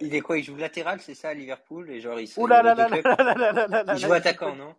Il 0.00 0.14
est 0.14 0.20
quoi? 0.20 0.38
Il 0.38 0.44
joue 0.44 0.56
latéral, 0.56 1.00
c'est 1.00 1.14
ça, 1.14 1.28
à 1.28 1.34
Liverpool? 1.34 1.90
Et 1.90 2.00
genre, 2.00 2.18
il, 2.18 2.30
Ouh 2.36 2.46
là 2.46 2.60
il 2.60 2.64
là 2.64 3.68
là 3.68 3.94
Il 3.94 3.98
joue 3.98 4.12
attaquant, 4.12 4.56
non? 4.56 4.74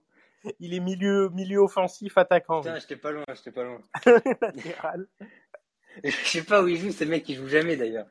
Il 0.60 0.74
est 0.74 0.80
milieu, 0.80 1.30
milieu 1.30 1.60
offensif, 1.60 2.18
attaquant. 2.18 2.62
Putain, 2.62 2.80
j'étais 2.80 2.96
pas 2.96 3.12
loin, 3.12 3.26
j'étais 3.36 3.52
pas 3.52 3.64
loin. 3.64 3.82
Latéral. 4.42 5.08
Je 6.04 6.10
sais 6.10 6.44
pas 6.44 6.64
où 6.64 6.68
il 6.68 6.78
joue, 6.78 6.90
le 7.00 7.06
mec 7.06 7.24
qui 7.24 7.36
joue 7.36 7.48
jamais 7.48 7.76
d'ailleurs. 7.76 8.08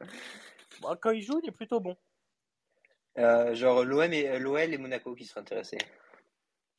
Bon, 0.80 0.96
quand 1.00 1.10
il 1.10 1.22
joue, 1.22 1.40
il 1.42 1.48
est 1.48 1.52
plutôt 1.52 1.80
bon. 1.80 1.96
Euh, 3.18 3.54
genre 3.54 3.84
l'OM 3.84 4.12
et 4.12 4.38
l'OL 4.38 4.72
et 4.72 4.78
Monaco 4.78 5.14
qui 5.14 5.24
seraient 5.24 5.40
intéressés. 5.40 5.78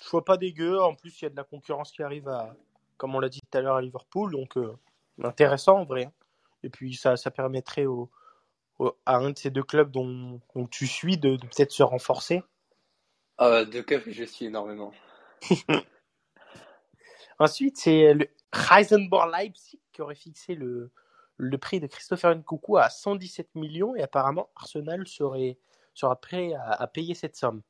Je 0.03 0.09
vois 0.09 0.23
pas 0.23 0.37
dégueu. 0.37 0.79
En 0.79 0.95
plus, 0.95 1.21
il 1.21 1.25
y 1.25 1.27
a 1.27 1.29
de 1.29 1.35
la 1.35 1.43
concurrence 1.43 1.91
qui 1.91 2.03
arrive 2.03 2.27
à, 2.29 2.55
comme 3.01 3.15
on 3.15 3.19
l'a 3.19 3.29
dit 3.29 3.39
tout 3.41 3.57
à 3.57 3.61
l'heure, 3.61 3.77
à 3.77 3.81
Liverpool. 3.81 4.31
Donc, 4.31 4.57
euh, 4.57 4.77
intéressant 5.23 5.79
en 5.79 5.85
vrai. 5.85 6.05
hein. 6.05 6.13
Et 6.61 6.69
puis, 6.69 6.93
ça, 6.93 7.17
ça 7.17 7.31
permettrait 7.31 7.87
au, 7.87 8.11
au- 8.77 8.95
à 9.07 9.15
un 9.17 9.31
de 9.31 9.37
ces 9.39 9.49
deux 9.49 9.63
clubs 9.63 9.89
dont, 9.89 10.39
dont 10.53 10.67
tu 10.67 10.85
suis 10.85 11.17
de, 11.17 11.35
de 11.35 11.47
peut-être 11.47 11.71
se 11.71 11.81
renforcer. 11.81 12.43
Ah, 13.39 13.65
deux 13.65 13.81
clubs 13.81 14.03
que 14.03 14.11
je 14.11 14.23
suis 14.23 14.45
énormément. 14.45 14.91
Ensuite, 17.39 17.77
c'est 17.79 18.13
le 18.13 18.27
Heisenborg 18.71 19.31
Leipzig 19.31 19.79
qui 19.91 20.03
aurait 20.03 20.13
fixé 20.13 20.53
le, 20.53 20.91
le 21.37 21.57
prix 21.57 21.79
de 21.79 21.87
Christopher 21.87 22.35
Nkunku 22.35 22.77
à 22.77 22.91
117 22.91 23.55
millions 23.55 23.95
et 23.95 24.03
apparemment 24.03 24.51
Arsenal 24.55 25.07
serait, 25.07 25.57
sera 25.95 26.21
prêt 26.21 26.53
à, 26.53 26.69
à 26.73 26.85
payer 26.85 27.15
cette 27.15 27.35
somme. 27.35 27.63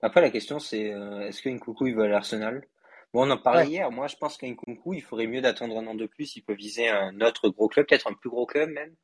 Après, 0.00 0.22
la 0.22 0.30
question 0.30 0.58
c'est 0.58 0.90
euh, 0.94 1.20
est-ce 1.28 1.42
que 1.42 1.50
Nkunku 1.50 1.88
il 1.88 1.96
va 1.96 2.04
à 2.04 2.08
l'Arsenal? 2.08 2.66
Bon, 3.12 3.26
on 3.26 3.30
en 3.30 3.38
parlait 3.38 3.62
Ouais. 3.62 3.68
hier. 3.68 3.90
Moi, 3.90 4.08
je 4.08 4.16
pense 4.16 4.36
qu'Nkunku, 4.36 4.94
il 4.94 5.02
ferait 5.02 5.26
mieux 5.26 5.40
d'attendre 5.40 5.78
un 5.78 5.86
an 5.86 5.94
de 5.94 6.06
plus. 6.06 6.36
Il 6.36 6.42
peut 6.42 6.54
viser 6.54 6.88
un 6.88 7.20
autre 7.20 7.48
gros 7.48 7.68
club, 7.68 7.86
peut-être 7.86 8.08
un 8.08 8.14
plus 8.14 8.30
gros 8.30 8.46
club 8.46 8.70
même. 8.70 8.94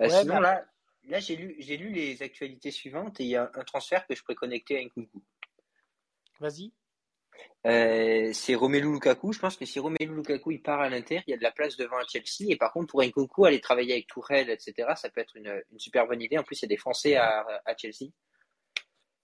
Euh, 0.00 0.04
Ouais, 0.04 0.10
sinon, 0.10 0.40
là, 0.40 0.64
là 1.04 1.20
j'ai 1.20 1.36
lu, 1.36 1.54
j'ai 1.58 1.76
lu 1.76 1.90
les 1.90 2.22
actualités 2.22 2.70
suivantes 2.70 3.20
et 3.20 3.24
il 3.24 3.30
y 3.30 3.36
a 3.36 3.50
un 3.54 3.64
transfert 3.64 4.06
que 4.06 4.14
je 4.14 4.22
pourrais 4.22 4.34
connecter 4.34 4.78
à 4.78 4.82
Nkunku. 4.82 5.22
Vas-y. 6.40 6.72
Euh, 7.66 8.30
c'est 8.32 8.54
Romelu 8.54 8.92
Lukaku. 8.92 9.32
Je 9.32 9.38
pense 9.40 9.56
que 9.56 9.64
si 9.66 9.78
Romelu 9.80 10.06
Lukaku 10.14 10.52
il 10.52 10.62
part 10.62 10.80
à 10.80 10.88
l'Inter, 10.88 11.20
il 11.26 11.30
y 11.30 11.34
a 11.34 11.36
de 11.36 11.42
la 11.42 11.50
place 11.50 11.76
devant 11.76 11.96
à 11.98 12.04
Chelsea. 12.06 12.48
Et 12.50 12.56
par 12.56 12.72
contre, 12.72 12.88
pour 12.88 13.02
Nkunku, 13.02 13.44
aller 13.44 13.60
travailler 13.60 13.92
avec 13.94 14.06
Tourelle, 14.06 14.50
etc., 14.50 14.92
ça 14.96 15.10
peut 15.10 15.20
être 15.20 15.36
une, 15.36 15.62
une 15.72 15.78
super 15.78 16.06
bonne 16.06 16.22
idée. 16.22 16.38
En 16.38 16.44
plus, 16.44 16.60
il 16.60 16.62
y 16.62 16.66
a 16.66 16.68
des 16.68 16.76
Français 16.76 17.16
à, 17.16 17.44
à 17.64 17.76
Chelsea. 17.76 18.10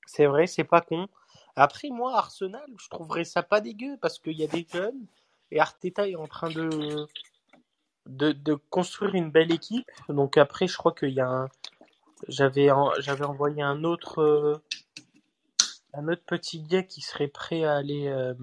C'est 0.07 0.27
vrai, 0.27 0.47
c'est 0.47 0.65
pas 0.65 0.81
con. 0.81 1.07
Après, 1.57 1.89
moi, 1.91 2.17
Arsenal, 2.17 2.67
je 2.79 2.89
trouverais 2.89 3.25
ça 3.25 3.43
pas 3.43 3.61
dégueu 3.61 3.97
parce 4.01 4.19
qu'il 4.19 4.39
y 4.39 4.45
a 4.45 4.47
des 4.47 4.67
jeunes 4.73 5.07
et 5.51 5.61
Arteta 5.61 6.09
est 6.09 6.17
en 6.17 6.27
train 6.29 6.51
de, 6.51 7.07
de, 8.07 8.33
de 8.33 8.55
construire 8.55 9.15
une 9.15 9.31
belle 9.31 9.53
équipe. 9.53 9.91
Donc 10.09 10.39
après, 10.39 10.67
je 10.69 10.77
crois 10.77 10.93
qu'il 10.93 11.11
y 11.11 11.21
a 11.21 11.29
un, 11.29 11.49
J'avais 12.29 12.69
j'avais 12.99 13.25
envoyé 13.25 13.63
un 13.63 13.85
autre 13.85 14.21
euh, 14.21 14.63
un 15.93 16.07
autre 16.09 16.23
petit 16.27 16.63
gars 16.63 16.83
qui 16.83 17.01
serait 17.01 17.29
prêt 17.29 17.65
à 17.65 17.77
aller 17.77 18.09
euh, 18.09 18.35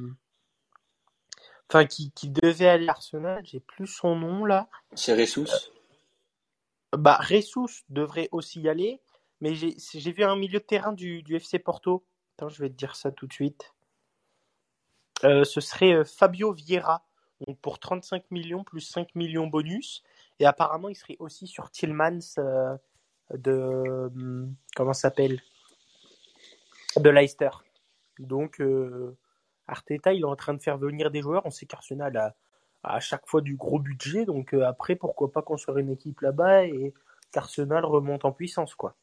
enfin 1.70 1.86
qui, 1.86 2.12
qui 2.12 2.30
devait 2.30 2.68
aller 2.68 2.88
à 2.88 2.92
Arsenal, 2.92 3.46
j'ai 3.46 3.60
plus 3.60 3.88
son 3.88 4.16
nom 4.16 4.46
là. 4.46 4.68
C'est 4.96 5.14
Ressus. 5.20 5.48
Bah 6.94 7.20
Ressus 7.22 7.84
devrait 7.90 8.30
aussi 8.32 8.62
y 8.62 8.70
aller, 8.70 9.02
mais 9.42 9.54
j'ai 9.54 9.76
j'ai 9.78 10.12
vu 10.12 10.24
un 10.24 10.36
milieu 10.36 10.60
de 10.60 10.66
terrain 10.66 10.94
du, 10.94 11.22
du 11.24 11.36
FC 11.36 11.60
Porto. 11.60 12.04
Attends, 12.38 12.50
je 12.50 12.62
vais 12.62 12.70
te 12.70 12.75
dire 12.75 12.96
ça 12.96 13.12
tout 13.12 13.25
de 13.25 13.34
suite. 13.34 13.74
Euh, 15.24 15.44
ce 15.44 15.60
serait 15.60 15.94
euh, 15.94 16.03
Fabio 16.03 16.53
Vieira, 16.53 17.03
pour 17.63 17.79
35 17.79 18.29
millions 18.29 18.63
plus 18.63 18.82
5 18.82 19.15
millions 19.15 19.48
bonus. 19.48 20.03
Et 20.39 20.46
apparemment, 20.46 20.88
il 20.89 20.96
serait 20.96 21.15
aussi 21.17 21.48
sur 21.48 21.72
Tillmans 21.72 22.20
euh, 22.38 22.77
de. 23.34 24.12
hum, 24.15 24.53
comment 24.75 24.94
s'appelle? 24.94 25.41
De 26.96 27.10
Leicester. 27.10 27.50
Donc, 28.20 28.62
Arteta, 29.67 30.13
il 30.13 30.22
est 30.22 30.25
en 30.25 30.36
train 30.36 30.53
de 30.53 30.62
faire 30.62 30.77
venir 30.77 31.10
des 31.10 31.24
joueurs. 31.24 31.44
On 31.46 31.51
sait 31.51 31.65
qu'Arsenal 31.65 32.15
a, 32.17 32.36
à 32.84 33.00
chaque 33.00 33.27
fois 33.27 33.41
du 33.41 33.56
gros 33.56 33.79
budget. 33.79 34.25
Donc, 34.25 34.53
après, 34.53 34.96
pourquoi 34.96 35.32
pas 35.32 35.41
construire 35.41 35.79
une 35.79 35.89
équipe 35.89 36.22
là-bas 36.22 36.65
et 36.65 36.94
qu'Arsenal 37.32 37.84
remonte 37.84 38.25
en 38.25 38.32
puissance, 38.32 38.75
quoi. 38.75 38.96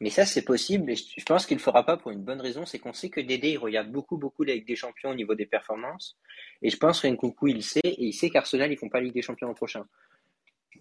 Mais 0.00 0.10
ça, 0.10 0.26
c'est 0.26 0.42
possible, 0.42 0.90
et 0.90 0.96
je 0.96 1.24
pense 1.24 1.46
qu'il 1.46 1.56
ne 1.56 1.60
le 1.60 1.64
fera 1.64 1.86
pas 1.86 1.96
pour 1.96 2.10
une 2.10 2.22
bonne 2.22 2.40
raison, 2.40 2.66
c'est 2.66 2.80
qu'on 2.80 2.92
sait 2.92 3.10
que 3.10 3.20
Dédé, 3.20 3.50
il 3.50 3.58
regarde 3.58 3.90
beaucoup, 3.90 4.16
beaucoup 4.16 4.42
la 4.42 4.54
Ligue 4.54 4.66
des 4.66 4.74
Champions 4.76 5.10
au 5.10 5.14
niveau 5.14 5.34
des 5.34 5.46
performances, 5.46 6.16
et 6.62 6.70
je 6.70 6.76
pense 6.76 7.00
que 7.00 7.06
Nkunku, 7.06 7.48
il 7.48 7.62
sait, 7.62 7.80
et 7.84 8.04
il 8.04 8.12
sait 8.12 8.28
qu'Arsenal, 8.28 8.72
ils 8.72 8.76
font 8.76 8.88
pas 8.88 8.98
la 8.98 9.04
Ligue 9.04 9.14
des 9.14 9.22
Champions 9.22 9.46
l'an 9.46 9.54
prochain. 9.54 9.86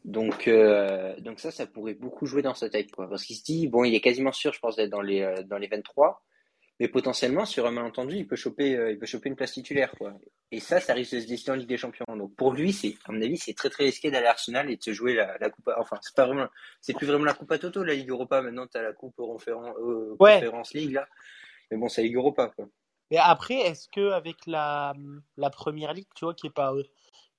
Donc, 0.04 0.48
euh, 0.48 1.16
donc 1.20 1.40
ça, 1.40 1.52
ça 1.52 1.68
pourrait 1.68 1.94
beaucoup 1.94 2.26
jouer 2.26 2.42
dans 2.42 2.56
sa 2.56 2.70
tête, 2.70 2.92
quoi. 2.92 3.08
Parce 3.08 3.24
qu'il 3.24 3.36
se 3.36 3.44
dit, 3.44 3.68
bon, 3.68 3.84
il 3.84 3.94
est 3.96 4.02
quasiment 4.02 4.32
sûr, 4.32 4.52
je 4.52 4.60
pense, 4.60 4.76
d'être 4.76 4.90
dans 4.90 5.02
les, 5.02 5.22
euh, 5.22 5.44
dans 5.44 5.58
les 5.58 5.68
23, 5.68 6.22
mais 6.80 6.88
potentiellement, 6.88 7.46
sur 7.46 7.66
un 7.68 7.72
malentendu, 7.72 8.16
il 8.18 8.28
peut 8.28 8.36
choper, 8.36 8.76
euh, 8.76 8.92
il 8.92 8.98
peut 9.00 9.06
choper 9.06 9.30
une 9.30 9.36
place 9.36 9.54
titulaire, 9.54 9.92
quoi. 9.98 10.14
Et 10.52 10.60
ça, 10.60 10.80
ça 10.80 10.94
risque 10.94 11.16
de 11.16 11.20
se 11.20 11.28
décider 11.28 11.52
en 11.52 11.56
Ligue 11.56 11.68
des 11.68 11.78
Champions. 11.78 12.06
Donc, 12.16 12.36
pour 12.36 12.52
lui, 12.54 12.74
c'est, 12.74 12.96
à 13.06 13.12
mon 13.12 13.22
avis, 13.22 13.38
c'est 13.38 13.54
très, 13.54 13.70
très 13.70 13.86
risqué 13.86 14.12
d'aller 14.12 14.28
à 14.28 14.32
Arsenal 14.32 14.70
et 14.70 14.78
de 14.78 14.84
se 14.84 14.92
jouer 14.94 15.14
la, 15.16 15.38
la 15.40 15.50
coupe, 15.50 15.68
à- 15.70 15.80
enfin, 15.80 15.98
c'est 16.02 16.16
pas 16.16 16.26
vraiment, 16.26 16.48
c'est 16.82 16.94
plus 16.94 17.08
vraiment 17.08 17.26
la 17.26 17.34
coupe 17.34 17.52
à 17.52 17.58
Toto, 17.60 17.84
la 17.84 17.94
Ligue 17.94 18.10
Europa. 18.10 18.42
Maintenant, 18.42 18.68
t'as 18.68 18.82
la 18.82 18.94
coupe 18.94 19.16
Conférence, 19.16 19.76
euh, 19.80 20.16
Ouais. 20.20 20.36
Conférence 20.36 20.74
League, 20.74 20.92
là. 20.92 21.08
Mais 21.72 21.78
bon, 21.78 21.88
c'est 21.90 22.02
la 22.02 22.08
Ligue 22.08 22.18
Europa, 22.18 22.52
quoi. 22.56 22.68
Et 23.12 23.18
après, 23.20 23.56
est-ce 23.56 23.88
que 23.90 24.12
avec 24.12 24.38
la, 24.48 24.94
la 25.38 25.50
première 25.52 25.94
ligue, 25.94 26.08
tu 26.16 26.26
vois, 26.26 26.34
qui 26.34 26.48
est 26.48 26.54
pas 26.54 26.74
euh, 26.74 26.84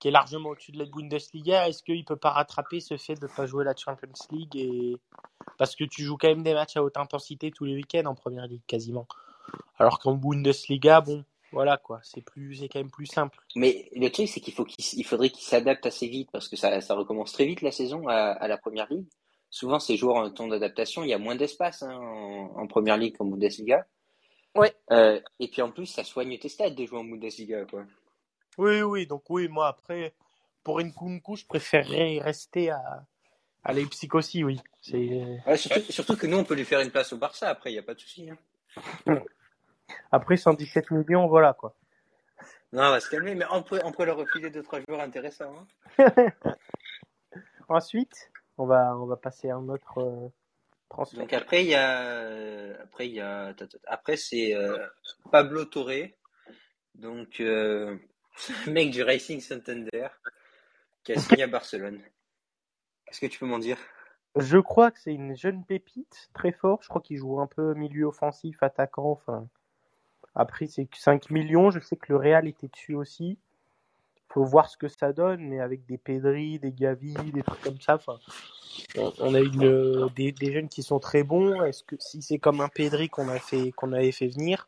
qui 0.05 0.09
est 0.09 0.11
largement 0.11 0.51
au-dessus 0.51 0.71
de 0.71 0.79
la 0.79 0.85
Bundesliga, 0.85 1.67
est-ce 1.67 1.83
qu'il 1.83 2.05
peut 2.05 2.15
pas 2.15 2.29
rattraper 2.29 2.81
ce 2.81 2.99
fait 2.99 3.15
de 3.15 3.27
pas 3.27 3.47
jouer 3.47 3.65
la 3.65 3.75
Champions 3.75 4.13
League 4.31 4.55
et 4.55 4.99
parce 5.57 5.75
que 5.75 5.85
tu 5.85 6.03
joues 6.03 6.19
quand 6.19 6.29
même 6.29 6.43
des 6.43 6.53
matchs 6.53 6.77
à 6.77 6.85
haute 6.85 6.99
intensité 6.99 7.51
tous 7.51 7.65
les 7.65 7.75
week-ends 7.75 8.05
en 8.05 8.15
première 8.15 8.47
ligue 8.47 8.61
quasiment. 8.67 9.07
Alors 9.79 9.99
qu'en 9.99 10.13
Bundesliga, 10.13 11.01
bon, 11.01 11.25
voilà 11.53 11.79
quoi, 11.79 12.01
c'est 12.03 12.21
plus 12.21 12.57
c'est 12.57 12.69
quand 12.69 12.81
même 12.81 12.91
plus 12.91 13.07
simple. 13.07 13.39
Mais 13.57 13.89
le 13.97 14.11
truc, 14.11 14.29
c'est 14.29 14.41
qu'il 14.41 14.53
faut 14.53 14.67
qu'il, 14.67 14.85
il 14.93 15.05
faudrait 15.05 15.31
qu'il 15.31 15.43
s'adapte 15.43 15.87
assez 15.87 16.07
vite 16.07 16.29
parce 16.31 16.51
que 16.51 16.57
ça, 16.57 16.83
ça 16.83 16.95
recommence 16.95 17.33
très 17.33 17.47
vite 17.47 17.63
la 17.63 17.73
saison 17.73 18.07
à, 18.07 18.15
à 18.15 18.47
la 18.47 18.59
première 18.59 18.93
ligue. 18.93 19.07
Souvent, 19.49 19.79
ces 19.79 19.97
joueurs 19.97 20.17
en 20.17 20.31
temps 20.31 20.49
d'adaptation, 20.49 21.03
il 21.03 21.09
y 21.09 21.15
a 21.15 21.19
moins 21.19 21.37
d'espace 21.37 21.83
hein, 21.83 21.97
en, 21.97 22.61
en 22.61 22.67
première 22.67 22.99
ligue 22.99 23.17
qu'en 23.17 23.25
Bundesliga. 23.25 23.87
Ouais. 24.55 24.75
Euh, 24.93 25.19
et 25.41 25.49
puis 25.49 25.63
en 25.63 25.71
plus, 25.71 25.87
ça 25.87 26.05
soigne 26.05 26.39
tes 26.39 26.51
stats 26.51 26.69
de 26.69 26.85
jouer 26.85 26.99
en 26.99 27.05
Bundesliga, 27.05 27.65
quoi. 27.65 27.87
Oui, 28.59 28.83
oui, 28.83 29.07
donc 29.07 29.25
oui, 29.29 29.49
moi 29.49 29.69
après, 29.69 30.15
pour 30.63 30.81
Nkunku, 30.81 31.37
je 31.37 31.47
préférerais 31.47 32.21
rester 32.21 32.71
à, 32.71 33.05
à 33.65 33.73
Leipzig 33.73 34.09
aussi, 34.13 34.45
oui. 34.45 34.61
Ouais, 34.93 35.57
surtout, 35.57 35.93
surtout 35.93 36.17
que 36.17 36.27
nous, 36.27 36.39
on 36.39 36.45
peut 36.45 36.55
lui 36.55 36.65
faire 36.65 36.81
une 36.81 36.91
place 36.91 37.13
au 37.13 37.17
Barça 37.17 37.49
après, 37.49 37.71
il 37.71 37.75
n'y 37.75 37.79
a 37.79 37.83
pas 37.83 37.95
de 37.95 38.01
souci. 38.01 38.29
Hein. 38.31 39.19
Après 40.13 40.37
117 40.37 40.91
millions, 40.91 41.27
voilà 41.27 41.55
quoi. 41.55 41.75
Non, 42.73 42.85
on 42.85 42.91
va 42.91 43.01
se 43.01 43.09
calmer, 43.09 43.35
mais 43.35 43.45
on 43.53 43.63
peut, 43.63 43.81
on 43.85 43.93
peut 43.93 44.05
leur 44.05 44.17
refiler 44.17 44.51
deux, 44.51 44.63
trois 44.63 44.81
joueurs 44.81 45.01
intéressants. 45.01 45.67
Hein. 45.99 46.13
Ensuite, 47.69 48.31
on 48.59 48.67
va, 48.67 48.97
on 48.97 49.07
va 49.07 49.17
passer 49.17 49.49
à 49.49 49.57
un 49.57 49.69
autre 49.69 49.99
euh, 49.99 50.29
transfert. 50.89 51.21
Donc 51.21 51.33
après, 51.33 51.65
il 51.65 51.71
y 51.71 51.75
a, 51.75 52.03
euh, 52.03 52.75
après, 52.83 53.09
il 53.09 53.15
y 53.15 53.21
a, 53.21 53.55
après, 53.87 54.17
c'est 54.17 54.55
euh, 54.55 54.87
Pablo 55.31 55.65
Torre, 55.65 56.09
donc 56.97 57.41
euh, 57.41 57.97
mec 58.67 58.91
du 58.91 59.03
Racing 59.03 59.41
Santander, 59.41 60.09
qui 61.03 61.13
a 61.13 61.19
signé 61.19 61.45
à 61.45 61.47
Barcelone. 61.47 62.01
Qu'est-ce 63.07 63.21
que 63.21 63.27
tu 63.27 63.39
peux 63.39 63.47
m'en 63.47 63.59
dire? 63.59 63.79
Je 64.37 64.59
crois 64.59 64.91
que 64.91 64.99
c'est 65.01 65.15
une 65.15 65.37
jeune 65.37 65.65
pépite, 65.65 66.31
très 66.35 66.53
fort. 66.53 66.81
Je 66.83 66.89
crois 66.89 67.01
qu'il 67.01 67.19
joue 67.19 67.41
un 67.41 67.47
peu 67.47 67.75
milieu 67.75 68.07
offensif, 68.07 68.63
attaquant. 68.63 69.13
Enfin, 69.13 69.47
après, 70.35 70.67
c'est 70.67 70.87
que 70.87 70.99
5 70.99 71.31
millions. 71.31 71.71
Je 71.71 71.79
sais 71.79 71.97
que 71.97 72.13
le 72.13 72.17
Real 72.17 72.49
était 72.49 72.69
dessus 72.69 72.95
aussi. 72.95 73.39
Faut 74.29 74.45
voir 74.45 74.69
ce 74.69 74.77
que 74.77 74.89
ça 74.89 75.13
donne, 75.13 75.49
mais 75.49 75.61
avec 75.61 75.87
des 75.87 75.99
Pedri, 75.99 76.59
des 76.59 76.73
Gavi, 76.73 77.15
des 77.15 77.45
trucs 77.45 77.61
comme 77.61 77.81
ça. 77.81 77.95
Enfin, 77.95 78.19
on 79.21 79.33
a 79.33 79.39
une, 79.39 80.09
des, 80.17 80.33
des 80.33 80.53
jeunes 80.53 80.69
qui 80.69 80.83
sont 80.83 80.99
très 80.99 81.23
bons. 81.23 81.63
Est-ce 81.63 81.85
que 81.85 81.95
si 82.01 82.21
c'est 82.21 82.39
comme 82.39 82.61
un 82.61 82.69
Pedri 82.69 83.09
qu'on 83.09 83.29
a 83.29 83.39
fait, 83.39 83.71
qu'on 83.71 83.93
avait 83.93 84.11
fait 84.11 84.27
venir, 84.27 84.67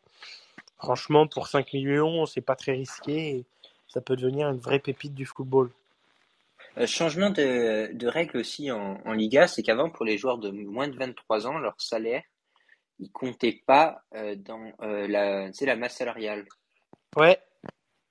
franchement, 0.77 1.27
pour 1.27 1.49
5 1.49 1.73
millions, 1.73 2.25
c'est 2.25 2.39
pas 2.39 2.55
très 2.55 2.73
risqué. 2.73 3.45
Ça 3.97 4.01
peut 4.01 4.15
devenir 4.15 4.47
une 4.49 4.59
vraie 4.59 4.77
pépite 4.77 5.15
du 5.15 5.25
football. 5.25 5.71
Euh, 6.77 6.85
changement 6.85 7.31
de, 7.31 7.91
de 7.91 8.07
règle 8.07 8.37
aussi 8.37 8.69
en, 8.69 9.01
en 9.03 9.13
Liga, 9.13 9.47
c'est 9.47 9.63
qu'avant, 9.63 9.89
pour 9.89 10.05
les 10.05 10.19
joueurs 10.19 10.37
de 10.37 10.51
moins 10.51 10.87
de 10.87 10.95
23 10.95 11.47
ans, 11.47 11.57
leur 11.57 11.73
salaire, 11.81 12.21
il 12.99 13.11
comptait 13.11 13.63
pas 13.65 14.03
euh, 14.13 14.35
dans 14.35 14.71
euh, 14.81 15.07
la, 15.07 15.49
la 15.59 15.75
masse 15.75 15.95
salariale. 15.97 16.45
Ouais, 17.15 17.39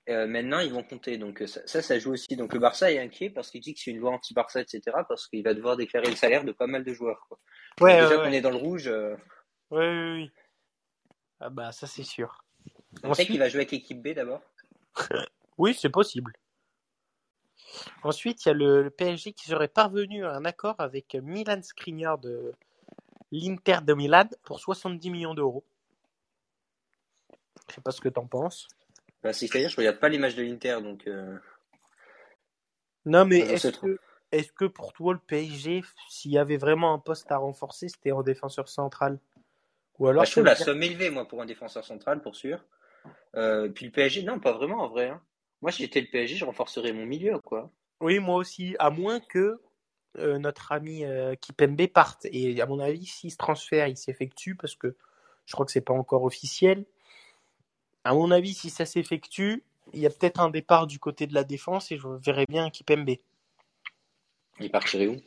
Euh, 0.08 0.26
maintenant, 0.26 0.58
ils 0.58 0.72
vont 0.72 0.82
compter. 0.82 1.18
Donc 1.18 1.44
ça, 1.46 1.60
ça, 1.66 1.82
ça 1.82 1.98
joue 2.00 2.14
aussi. 2.14 2.34
Donc 2.36 2.52
le 2.52 2.58
Barça 2.58 2.90
est 2.90 2.98
inquiet 2.98 3.30
parce 3.30 3.50
qu'il 3.52 3.60
dit 3.60 3.74
que 3.74 3.80
c'est 3.80 3.92
une 3.92 3.98
loi 3.98 4.10
anti-Barça, 4.10 4.60
etc. 4.60 4.80
Parce 5.08 5.28
qu'il 5.28 5.44
va 5.44 5.54
devoir 5.54 5.76
déclarer 5.76 6.08
le 6.10 6.16
salaire 6.16 6.42
de 6.44 6.50
pas 6.50 6.66
mal 6.66 6.82
de 6.82 6.92
joueurs. 6.92 7.24
Quoi. 7.28 7.38
Donc, 7.78 7.86
ouais, 7.86 8.00
déjà 8.00 8.16
ouais, 8.18 8.24
qu'on 8.24 8.32
est 8.32 8.40
dans 8.40 8.50
le 8.50 8.56
rouge, 8.56 8.88
Oui, 9.70 9.86
oui, 9.86 10.12
oui. 10.22 10.30
Ah 11.38 11.50
bah 11.50 11.70
ça 11.70 11.86
c'est 11.86 12.02
sûr. 12.04 12.44
on 13.04 13.14
sait 13.14 13.26
qu'il 13.26 13.38
va 13.38 13.48
jouer 13.48 13.60
avec 13.60 13.70
l'équipe 13.70 14.02
B 14.02 14.08
d'abord. 14.14 14.42
oui, 15.58 15.74
c'est 15.74 15.90
possible. 15.90 16.32
Ensuite, 18.02 18.44
il 18.44 18.48
y 18.48 18.50
a 18.50 18.54
le, 18.54 18.82
le 18.82 18.90
PSG 18.90 19.32
qui 19.32 19.46
serait 19.46 19.68
parvenu 19.68 20.24
à 20.24 20.32
un 20.34 20.44
accord 20.44 20.76
avec 20.78 21.14
Milan 21.14 21.60
Skriniar 21.62 22.18
de 22.18 22.52
l'Inter 23.32 23.78
de 23.82 23.94
Milan 23.94 24.28
pour 24.44 24.60
70 24.60 25.10
millions 25.10 25.34
d'euros. 25.34 25.64
Je 27.68 27.74
sais 27.74 27.80
pas 27.80 27.90
ce 27.90 28.00
que 28.00 28.08
t'en 28.08 28.26
penses. 28.26 28.68
Bah, 29.22 29.32
C'est-à-dire, 29.32 29.68
je 29.68 29.76
regarde 29.76 29.98
pas 29.98 30.08
les 30.08 30.18
matchs 30.18 30.36
de 30.36 30.42
l'Inter, 30.42 30.78
donc 30.82 31.06
euh, 31.06 31.36
Non, 33.04 33.24
mais 33.24 33.40
je 33.40 33.68
est-ce 34.32 34.52
que, 34.52 34.64
pour 34.64 34.92
toi 34.92 35.12
le 35.14 35.18
PSG, 35.20 35.82
s'il 36.08 36.32
y 36.32 36.38
avait 36.38 36.56
vraiment 36.56 36.92
un 36.92 36.98
poste 36.98 37.30
à 37.32 37.38
renforcer, 37.38 37.88
c'était 37.88 38.12
en 38.12 38.22
défenseur 38.22 38.68
central? 38.68 39.18
Ou 39.98 40.06
Bah, 40.06 40.10
alors 40.10 40.24
je 40.24 40.30
ça 40.30 40.32
trouve 40.32 40.44
la 40.44 40.54
dire... 40.54 40.66
somme 40.66 40.82
élevée, 40.82 41.10
moi, 41.10 41.26
pour 41.26 41.40
un 41.42 41.46
défenseur 41.46 41.84
central, 41.84 42.20
pour 42.20 42.36
sûr. 42.36 42.64
Euh, 43.36 43.68
puis 43.68 43.86
le 43.86 43.92
PSG, 43.92 44.22
non, 44.22 44.40
pas 44.40 44.52
vraiment 44.52 44.82
en 44.82 44.88
vrai. 44.88 45.08
hein. 45.10 45.22
Moi, 45.62 45.72
si 45.72 45.82
j'étais 45.82 46.00
le 46.00 46.06
PSG, 46.06 46.36
je 46.36 46.44
renforcerais 46.44 46.92
mon 46.92 47.06
milieu, 47.06 47.38
quoi. 47.38 47.70
Oui, 48.00 48.18
moi 48.18 48.36
aussi, 48.36 48.76
à 48.78 48.90
moins 48.90 49.20
que 49.20 49.60
euh, 50.18 50.38
notre 50.38 50.72
ami 50.72 51.04
euh, 51.04 51.34
Kipembe 51.34 51.86
parte. 51.88 52.26
Et 52.30 52.60
à 52.60 52.66
mon 52.66 52.78
avis, 52.78 53.06
si 53.06 53.30
ce 53.30 53.36
transfert 53.36 53.88
il 53.88 53.96
s'effectue, 53.96 54.54
parce 54.54 54.74
que 54.74 54.96
je 55.46 55.52
crois 55.52 55.66
que 55.66 55.72
c'est 55.72 55.80
pas 55.80 55.94
encore 55.94 56.24
officiel, 56.24 56.84
à 58.04 58.14
mon 58.14 58.30
avis, 58.30 58.54
si 58.54 58.70
ça 58.70 58.86
s'effectue, 58.86 59.64
il 59.92 60.00
y 60.00 60.06
a 60.06 60.10
peut-être 60.10 60.40
un 60.40 60.50
départ 60.50 60.86
du 60.86 60.98
côté 60.98 61.26
de 61.26 61.34
la 61.34 61.44
défense 61.44 61.90
et 61.92 61.96
je 61.96 62.08
verrais 62.08 62.46
bien 62.46 62.70
Kipembe. 62.70 63.16
Il 64.60 64.70
partirait 64.70 65.08
où? 65.08 65.20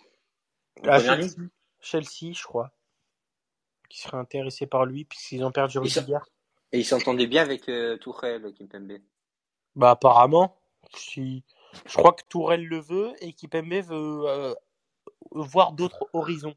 À 0.84 0.98
ligue? 0.98 1.30
Chelsea, 1.30 1.50
Chelsea, 1.82 2.34
je 2.34 2.44
crois, 2.44 2.72
qui 3.90 4.00
serait 4.00 4.18
intéressé 4.18 4.66
par 4.66 4.86
lui, 4.86 5.06
puisqu'ils 5.06 5.44
ont 5.44 5.52
perdu 5.52 5.80
Rudiger. 5.80 6.20
Et 6.72 6.80
il 6.80 6.86
s'entendait 6.86 7.28
bien 7.28 7.42
avec 7.42 7.68
euh, 7.68 7.98
Tourelle, 7.98 8.54
Kimpembe. 8.54 9.00
Bah 9.76 9.92
apparemment, 9.92 10.56
si... 10.96 11.44
je 11.86 11.96
crois 11.96 12.14
que 12.14 12.24
Tourelle 12.30 12.66
le 12.66 12.80
veut 12.80 13.14
et 13.22 13.34
Kipembe 13.34 13.74
veut 13.74 14.24
euh, 14.28 14.54
voir 15.32 15.74
d'autres 15.74 16.08
horizons. 16.14 16.56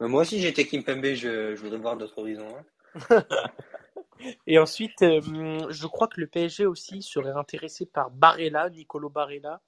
Mais 0.00 0.08
moi 0.08 0.22
aussi, 0.22 0.40
j'étais 0.40 0.64
Kimpembe, 0.66 1.04
je, 1.14 1.54
je 1.54 1.60
voudrais 1.60 1.78
voir 1.78 1.96
d'autres 1.96 2.18
horizons. 2.18 2.48
hein. 2.56 3.24
Et 4.46 4.58
ensuite, 4.58 5.02
euh, 5.02 5.20
je 5.70 5.86
crois 5.86 6.08
que 6.08 6.20
le 6.20 6.26
PSG 6.26 6.66
aussi 6.66 7.02
serait 7.02 7.30
intéressé 7.30 7.86
par 7.86 8.10
Barella, 8.10 8.68
Nicolo 8.70 9.08
Barella. 9.08 9.60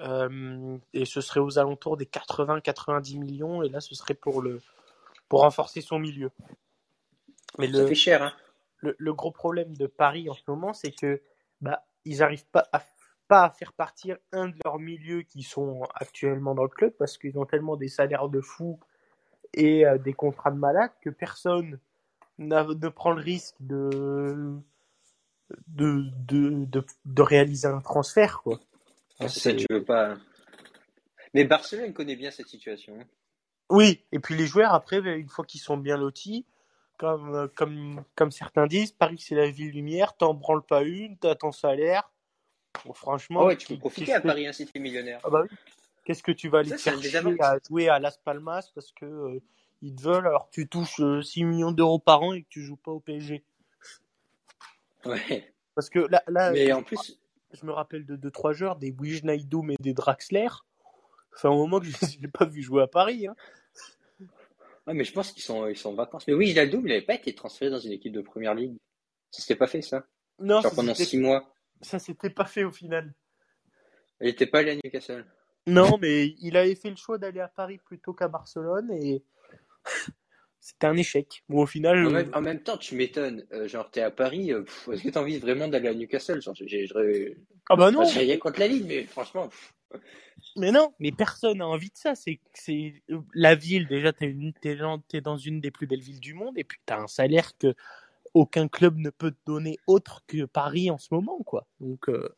Euh, 0.00 0.78
et 0.94 1.04
ce 1.04 1.20
serait 1.20 1.40
aux 1.40 1.58
alentours 1.58 1.96
des 1.96 2.06
80-90 2.06 3.18
millions. 3.18 3.62
Et 3.62 3.68
là, 3.68 3.80
ce 3.80 3.94
serait 3.94 4.14
pour 4.14 4.40
le 4.40 4.60
pour 5.28 5.40
renforcer 5.40 5.82
son 5.82 5.98
milieu. 5.98 6.30
Mais 7.58 7.70
Ça 7.70 7.78
le, 7.78 7.86
fait 7.86 7.94
cher, 7.94 8.22
hein. 8.22 8.32
le, 8.78 8.94
le 8.98 9.12
gros 9.12 9.32
problème 9.32 9.76
de 9.76 9.86
Paris 9.86 10.30
en 10.30 10.34
ce 10.34 10.42
moment, 10.48 10.72
c'est 10.72 10.92
que 10.92 11.20
bah, 11.60 11.84
ils 12.04 12.18
n'arrivent 12.18 12.46
pas 12.46 12.68
à, 12.72 12.82
pas 13.28 13.44
à 13.44 13.50
faire 13.50 13.72
partir 13.72 14.16
un 14.32 14.48
de 14.48 14.56
leurs 14.64 14.78
milieux 14.78 15.22
qui 15.22 15.42
sont 15.42 15.82
actuellement 15.94 16.54
dans 16.54 16.62
le 16.62 16.68
club 16.68 16.92
parce 16.98 17.18
qu'ils 17.18 17.38
ont 17.38 17.46
tellement 17.46 17.76
des 17.76 17.88
salaires 17.88 18.28
de 18.28 18.40
fous 18.40 18.80
et 19.54 19.86
euh, 19.86 19.98
des 19.98 20.12
contrats 20.12 20.50
de 20.50 20.58
malade 20.58 20.90
que 21.02 21.10
personne 21.10 21.78
ne 22.38 22.88
prend 22.88 23.12
le 23.12 23.22
risque 23.22 23.56
de, 23.60 24.56
de, 25.66 26.04
de, 26.26 26.64
de, 26.64 26.86
de 27.04 27.22
réaliser 27.22 27.66
un 27.66 27.80
transfert, 27.80 28.42
quoi. 28.42 28.60
Ah, 29.20 29.28
ça, 29.28 29.52
tu 29.52 29.66
veux 29.68 29.84
pas. 29.84 30.16
Mais 31.34 31.44
Barcelone 31.44 31.92
connaît 31.92 32.16
bien 32.16 32.30
cette 32.30 32.46
situation. 32.46 32.96
Oui, 33.70 34.04
et 34.12 34.18
puis 34.20 34.36
les 34.36 34.46
joueurs, 34.46 34.72
après, 34.72 34.98
une 34.98 35.28
fois 35.28 35.44
qu'ils 35.44 35.60
sont 35.60 35.76
bien 35.76 35.96
lotis, 35.96 36.46
comme, 36.98 37.34
euh, 37.34 37.48
comme, 37.54 38.04
comme 38.14 38.30
certains 38.30 38.66
disent, 38.66 38.92
Paris 38.92 39.18
c'est 39.18 39.34
la 39.34 39.48
ville 39.50 39.70
lumière, 39.70 40.16
t'en 40.16 40.34
branles 40.34 40.64
pas 40.66 40.82
une, 40.82 41.16
t'as 41.16 41.34
ton 41.34 41.52
salaire. 41.52 42.10
Bon, 42.84 42.92
franchement, 42.92 43.40
Ah 43.42 43.46
ouais, 43.46 43.56
tu 43.56 43.68
peux 43.68 43.78
profiter 43.78 44.12
à 44.12 44.20
que- 44.20 44.26
Paris, 44.26 44.46
hein, 44.46 44.52
si 44.52 44.66
t'es 44.66 44.78
millionnaire. 44.78 45.20
Ah 45.24 45.30
bah 45.30 45.42
oui. 45.42 45.56
Qu'est-ce 46.04 46.22
que 46.22 46.32
tu 46.32 46.48
vas 46.48 46.58
aller 46.58 46.76
faire 46.76 46.94
à 47.40 47.56
jouer 47.68 47.88
à 47.88 47.98
Las 47.98 48.16
Palmas 48.18 48.70
parce 48.74 48.92
que 48.92 49.04
euh, 49.04 49.40
ils 49.82 49.94
te 49.94 50.02
veulent 50.02 50.26
alors 50.26 50.46
que 50.48 50.54
tu 50.54 50.68
touches 50.68 51.00
euh, 51.00 51.22
6 51.22 51.44
millions 51.44 51.72
d'euros 51.72 51.98
par 51.98 52.22
an 52.22 52.32
et 52.34 52.42
que 52.42 52.48
tu 52.48 52.62
joues 52.62 52.76
pas 52.76 52.90
au 52.92 53.00
PSG. 53.00 53.44
Ouais. 55.04 55.52
Parce 55.74 55.90
que 55.90 56.00
là, 56.00 56.22
là 56.26 56.50
Mais 56.52 56.72
en 56.72 56.82
plus, 56.82 57.20
je 57.52 57.64
me 57.66 57.72
rappelle 57.72 58.04
de 58.04 58.16
deux 58.16 58.30
trois 58.30 58.52
joueurs, 58.52 58.76
des 58.76 58.90
Wijnaldum 58.90 59.70
et 59.70 59.76
des 59.80 59.94
Draxler. 59.94 60.48
Fait 61.36 61.48
un 61.48 61.52
moment 61.54 61.78
que 61.78 61.86
je 61.86 61.96
les 62.02 62.24
ai 62.24 62.28
pas 62.28 62.44
vu 62.46 62.62
jouer 62.62 62.82
à 62.82 62.86
Paris. 62.88 63.26
Hein. 63.28 63.36
Ah, 64.88 64.94
mais 64.94 65.04
je 65.04 65.12
pense 65.12 65.32
qu'ils 65.32 65.42
sont, 65.42 65.66
ils 65.68 65.76
sont 65.76 65.90
en 65.90 65.94
vacances. 65.94 66.26
Mais 66.26 66.32
oui, 66.32 66.46
Wijnaldum, 66.46 66.80
il 66.86 66.88
n'avait 66.88 67.02
pas 67.02 67.14
été 67.14 67.34
transféré 67.34 67.70
dans 67.70 67.78
une 67.78 67.92
équipe 67.92 68.12
de 68.12 68.22
première 68.22 68.54
ligue. 68.54 68.78
Ça 69.30 69.42
s'était 69.42 69.56
pas 69.56 69.66
fait, 69.66 69.82
ça. 69.82 70.06
Non, 70.38 70.62
Genre 70.62 70.70
ça 70.70 70.76
pendant 70.76 70.94
six 70.94 71.18
mois. 71.18 71.52
ça 71.82 71.98
s'était 71.98 72.30
pas 72.30 72.46
fait 72.46 72.64
au 72.64 72.72
final. 72.72 73.12
Il 74.20 74.26
n'était 74.28 74.46
pas 74.46 74.60
allé 74.60 74.70
à 74.70 74.74
Newcastle. 74.76 75.26
Non, 75.66 75.98
mais 76.00 76.34
il 76.40 76.56
avait 76.56 76.74
fait 76.74 76.88
le 76.90 76.96
choix 76.96 77.18
d'aller 77.18 77.40
à 77.40 77.48
Paris 77.48 77.78
plutôt 77.84 78.14
qu'à 78.14 78.28
Barcelone 78.28 78.90
et 78.92 79.22
c'était 80.60 80.86
un 80.86 80.96
échec. 80.96 81.44
Bon, 81.48 81.62
au 81.62 81.66
final, 81.66 82.06
En 82.06 82.10
même, 82.10 82.30
en 82.34 82.40
même 82.40 82.62
temps, 82.62 82.78
tu 82.78 82.94
m'étonnes. 82.94 83.46
Euh, 83.52 83.68
genre, 83.68 83.90
t'es 83.90 84.00
à 84.00 84.10
Paris. 84.10 84.52
euh, 84.52 84.64
Est-ce 84.90 85.02
que 85.02 85.10
t'as 85.10 85.20
envie 85.20 85.38
vraiment 85.38 85.68
d'aller 85.68 85.88
à 85.88 85.94
Newcastle? 85.94 86.40
Genre, 86.40 86.54
ah 87.68 87.76
bah 87.76 87.90
non, 87.90 88.04
j'ai 88.04 88.20
rien 88.20 88.38
contre 88.38 88.60
la 88.60 88.68
ligue, 88.68 88.86
mais 88.86 89.04
franchement. 89.04 89.48
pff, 89.48 89.74
mais 90.56 90.70
non, 90.72 90.94
mais 90.98 91.12
personne 91.12 91.58
n'a 91.58 91.66
envie 91.66 91.90
de 91.90 91.96
ça. 91.96 92.14
C'est 92.14 92.40
c'est 92.54 93.02
la 93.34 93.54
ville 93.54 93.86
déjà. 93.86 94.12
T'es 94.12 94.26
une, 94.26 94.52
t'es 94.52 94.76
dans, 94.76 94.98
t'es 94.98 95.20
dans 95.20 95.36
une 95.36 95.60
des 95.60 95.70
plus 95.70 95.86
belles 95.86 96.00
villes 96.00 96.20
du 96.20 96.34
monde 96.34 96.58
et 96.58 96.64
puis 96.64 96.78
t'as 96.86 96.98
un 97.00 97.06
salaire 97.06 97.56
que 97.58 97.74
aucun 98.34 98.68
club 98.68 98.96
ne 98.98 99.10
peut 99.10 99.30
te 99.30 99.38
donner 99.46 99.78
autre 99.86 100.22
que 100.26 100.44
Paris 100.44 100.90
en 100.90 100.98
ce 100.98 101.08
moment, 101.12 101.38
quoi. 101.44 101.66
Donc 101.80 102.08
euh, 102.08 102.28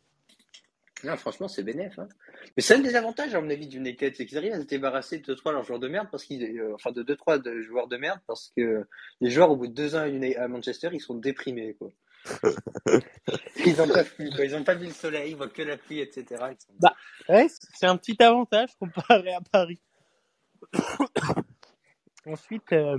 Non, 1.04 1.16
franchement, 1.16 1.48
c'est 1.48 1.62
bénéf. 1.62 1.98
Hein. 1.98 2.08
Mais 2.56 2.62
c'est 2.62 2.74
un 2.74 2.80
des 2.80 2.96
avantages, 2.96 3.34
à 3.34 3.40
mon 3.40 3.50
avis, 3.50 3.66
du 3.66 3.78
United, 3.78 4.14
c'est 4.16 4.26
qu'ils 4.26 4.38
arrivent 4.38 4.52
à 4.52 4.60
se 4.60 4.66
débarrasser 4.66 5.18
de 5.18 5.34
2-3 5.34 5.52
leurs 5.52 5.64
joueurs 5.64 5.80
de 5.80 5.88
merde, 5.88 6.08
parce 6.10 6.24
qu'ils, 6.24 6.42
euh, 6.58 6.74
enfin, 6.74 6.92
de 6.92 7.02
2-3 7.02 7.42
de 7.42 7.60
joueurs 7.60 7.88
de 7.88 7.96
merde, 7.96 8.20
parce 8.26 8.52
que 8.56 8.86
les 9.20 9.30
joueurs, 9.30 9.50
au 9.50 9.56
bout 9.56 9.66
de 9.66 9.74
deux 9.74 9.94
ans 9.94 10.08
à 10.36 10.48
Manchester, 10.48 10.90
ils 10.92 11.00
sont 11.00 11.14
déprimés, 11.14 11.74
quoi. 11.74 11.90
ils 13.64 13.76
n'ont 13.76 14.64
pas 14.64 14.74
vu 14.74 14.86
le 14.86 14.92
soleil, 14.92 15.30
ils 15.32 15.36
voient 15.36 15.48
que 15.48 15.62
la 15.62 15.76
pluie, 15.76 16.00
etc. 16.00 16.24
Sont- 16.58 16.72
Bah. 16.78 16.94
ouais, 17.28 17.46
c'est 17.74 17.86
un 17.86 17.96
petit 17.96 18.16
avantage 18.22 18.70
comparé 18.78 19.32
à 19.32 19.40
Paris. 19.40 19.80
Ensuite, 22.26 22.72
euh, 22.72 22.98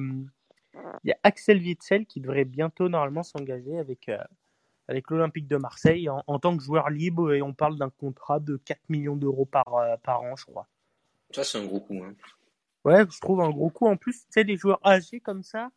il 1.03 1.09
y 1.09 1.11
a 1.11 1.17
Axel 1.23 1.57
Witsel 1.59 2.05
qui 2.05 2.21
devrait 2.21 2.45
bientôt 2.45 2.89
normalement 2.89 3.23
s'engager 3.23 3.77
avec, 3.77 4.09
euh, 4.09 4.17
avec 4.87 5.09
l'Olympique 5.11 5.47
de 5.47 5.57
Marseille 5.57 6.09
en, 6.09 6.23
en 6.27 6.39
tant 6.39 6.57
que 6.57 6.63
joueur 6.63 6.89
libre 6.89 7.33
et 7.33 7.41
on 7.41 7.53
parle 7.53 7.77
d'un 7.77 7.89
contrat 7.91 8.39
de 8.39 8.57
4 8.57 8.79
millions 8.89 9.15
d'euros 9.15 9.45
par, 9.45 9.75
euh, 9.75 9.95
par 10.03 10.21
an, 10.21 10.35
je 10.35 10.45
crois. 10.45 10.67
Ça, 11.31 11.43
c'est 11.43 11.59
un 11.59 11.65
gros 11.65 11.79
coup. 11.79 12.03
Hein. 12.03 12.15
Ouais, 12.83 13.05
je 13.09 13.19
trouve 13.19 13.41
un 13.41 13.49
gros 13.51 13.69
coup. 13.69 13.87
En 13.87 13.95
plus, 13.95 14.21
tu 14.21 14.27
sais, 14.31 14.43
les 14.43 14.57
joueurs 14.57 14.79
âgés 14.85 15.19
comme 15.19 15.43
ça, 15.43 15.69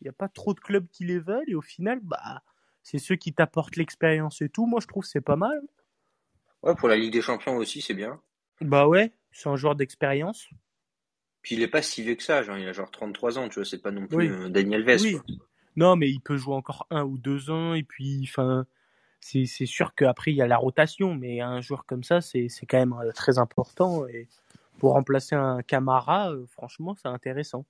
il 0.00 0.04
n'y 0.04 0.08
a 0.10 0.12
pas 0.12 0.28
trop 0.28 0.54
de 0.54 0.60
clubs 0.60 0.86
qui 0.88 1.04
les 1.04 1.18
veulent 1.18 1.48
et 1.48 1.54
au 1.54 1.60
final, 1.60 1.98
bah, 2.02 2.42
c'est 2.82 2.98
ceux 2.98 3.16
qui 3.16 3.32
t'apportent 3.32 3.76
l'expérience 3.76 4.42
et 4.42 4.48
tout. 4.48 4.66
Moi, 4.66 4.80
je 4.80 4.86
trouve 4.86 5.02
que 5.04 5.08
c'est 5.08 5.20
pas 5.20 5.36
mal. 5.36 5.60
Ouais, 6.62 6.74
pour 6.74 6.88
la 6.88 6.96
Ligue 6.96 7.12
des 7.12 7.22
Champions 7.22 7.56
aussi, 7.56 7.80
c'est 7.80 7.94
bien. 7.94 8.20
Bah 8.60 8.86
ouais, 8.86 9.12
c'est 9.32 9.48
un 9.48 9.56
joueur 9.56 9.74
d'expérience. 9.74 10.48
Puis 11.42 11.56
il 11.56 11.62
est 11.62 11.68
pas 11.68 11.82
si 11.82 12.02
vieux 12.02 12.14
que 12.14 12.22
ça, 12.22 12.42
genre, 12.42 12.56
il 12.56 12.68
a 12.68 12.72
genre 12.72 12.90
33 12.90 13.38
ans, 13.38 13.48
tu 13.48 13.56
vois, 13.56 13.64
c'est 13.64 13.82
pas 13.82 13.90
non 13.90 14.06
plus 14.06 14.16
Oui. 14.16 14.28
euh, 14.28 14.48
Daniel 14.48 14.84
Vess, 14.84 15.02
Oui. 15.02 15.18
Non, 15.74 15.96
mais 15.96 16.08
il 16.10 16.20
peut 16.20 16.36
jouer 16.36 16.54
encore 16.54 16.86
un 16.90 17.02
ou 17.02 17.18
deux 17.18 17.50
ans, 17.50 17.74
et 17.74 17.82
puis, 17.82 18.28
enfin, 18.28 18.66
c'est 19.20 19.46
sûr 19.46 19.94
qu'après, 19.94 20.30
il 20.32 20.36
y 20.36 20.42
a 20.42 20.46
la 20.46 20.58
rotation, 20.58 21.14
mais 21.14 21.40
un 21.40 21.60
joueur 21.60 21.86
comme 21.86 22.04
ça, 22.04 22.20
c'est 22.20 22.48
c'est 22.48 22.66
quand 22.66 22.78
même 22.78 22.92
euh, 22.92 23.10
très 23.12 23.38
important, 23.38 24.06
et 24.06 24.28
pour 24.78 24.92
remplacer 24.92 25.34
un 25.34 25.62
Camara, 25.62 26.30
euh, 26.32 26.46
franchement, 26.46 26.94
c'est 26.94 27.08
intéressant. 27.08 27.64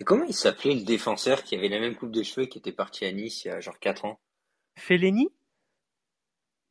Et 0.00 0.04
comment 0.04 0.24
il 0.24 0.34
s'appelait 0.34 0.74
le 0.74 0.84
défenseur 0.84 1.42
qui 1.42 1.54
avait 1.56 1.68
la 1.68 1.80
même 1.80 1.96
coupe 1.96 2.12
de 2.12 2.22
cheveux 2.22 2.44
et 2.46 2.48
qui 2.48 2.58
était 2.58 2.72
parti 2.72 3.04
à 3.06 3.12
Nice 3.12 3.44
il 3.44 3.48
y 3.48 3.50
a 3.50 3.60
genre 3.60 3.78
4 3.78 4.04
ans? 4.04 4.20
Fellaini, 4.76 5.28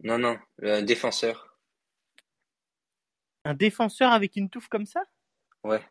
Non, 0.04 0.18
non, 0.20 0.38
le 0.58 0.82
défenseur. 0.82 1.58
un 3.44 3.54
défenseur 3.54 4.12
avec 4.12 4.36
une 4.36 4.50
touffe 4.50 4.68
comme 4.68 4.86
ça? 4.86 5.04
Ouais. 5.64 5.82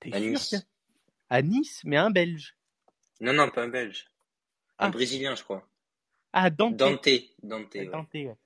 T'es 0.00 0.12
À 0.14 0.18
sûr 0.18 0.28
Nice. 0.30 0.66
À 1.30 1.42
Nice, 1.42 1.82
mais 1.84 1.96
un 1.96 2.10
Belge. 2.10 2.56
Non, 3.20 3.32
non, 3.32 3.50
pas 3.50 3.62
un 3.64 3.68
Belge. 3.68 4.06
Un 4.78 4.86
Ah. 4.86 4.90
Brésilien, 4.90 5.34
je 5.34 5.42
crois. 5.42 5.68
Ah, 6.32 6.50
Dante. 6.50 6.76
Dante. 6.76 7.08
Dante, 7.42 7.74
ouais. 7.74 7.86
Dante, 7.86 8.14
ouais. 8.14 8.36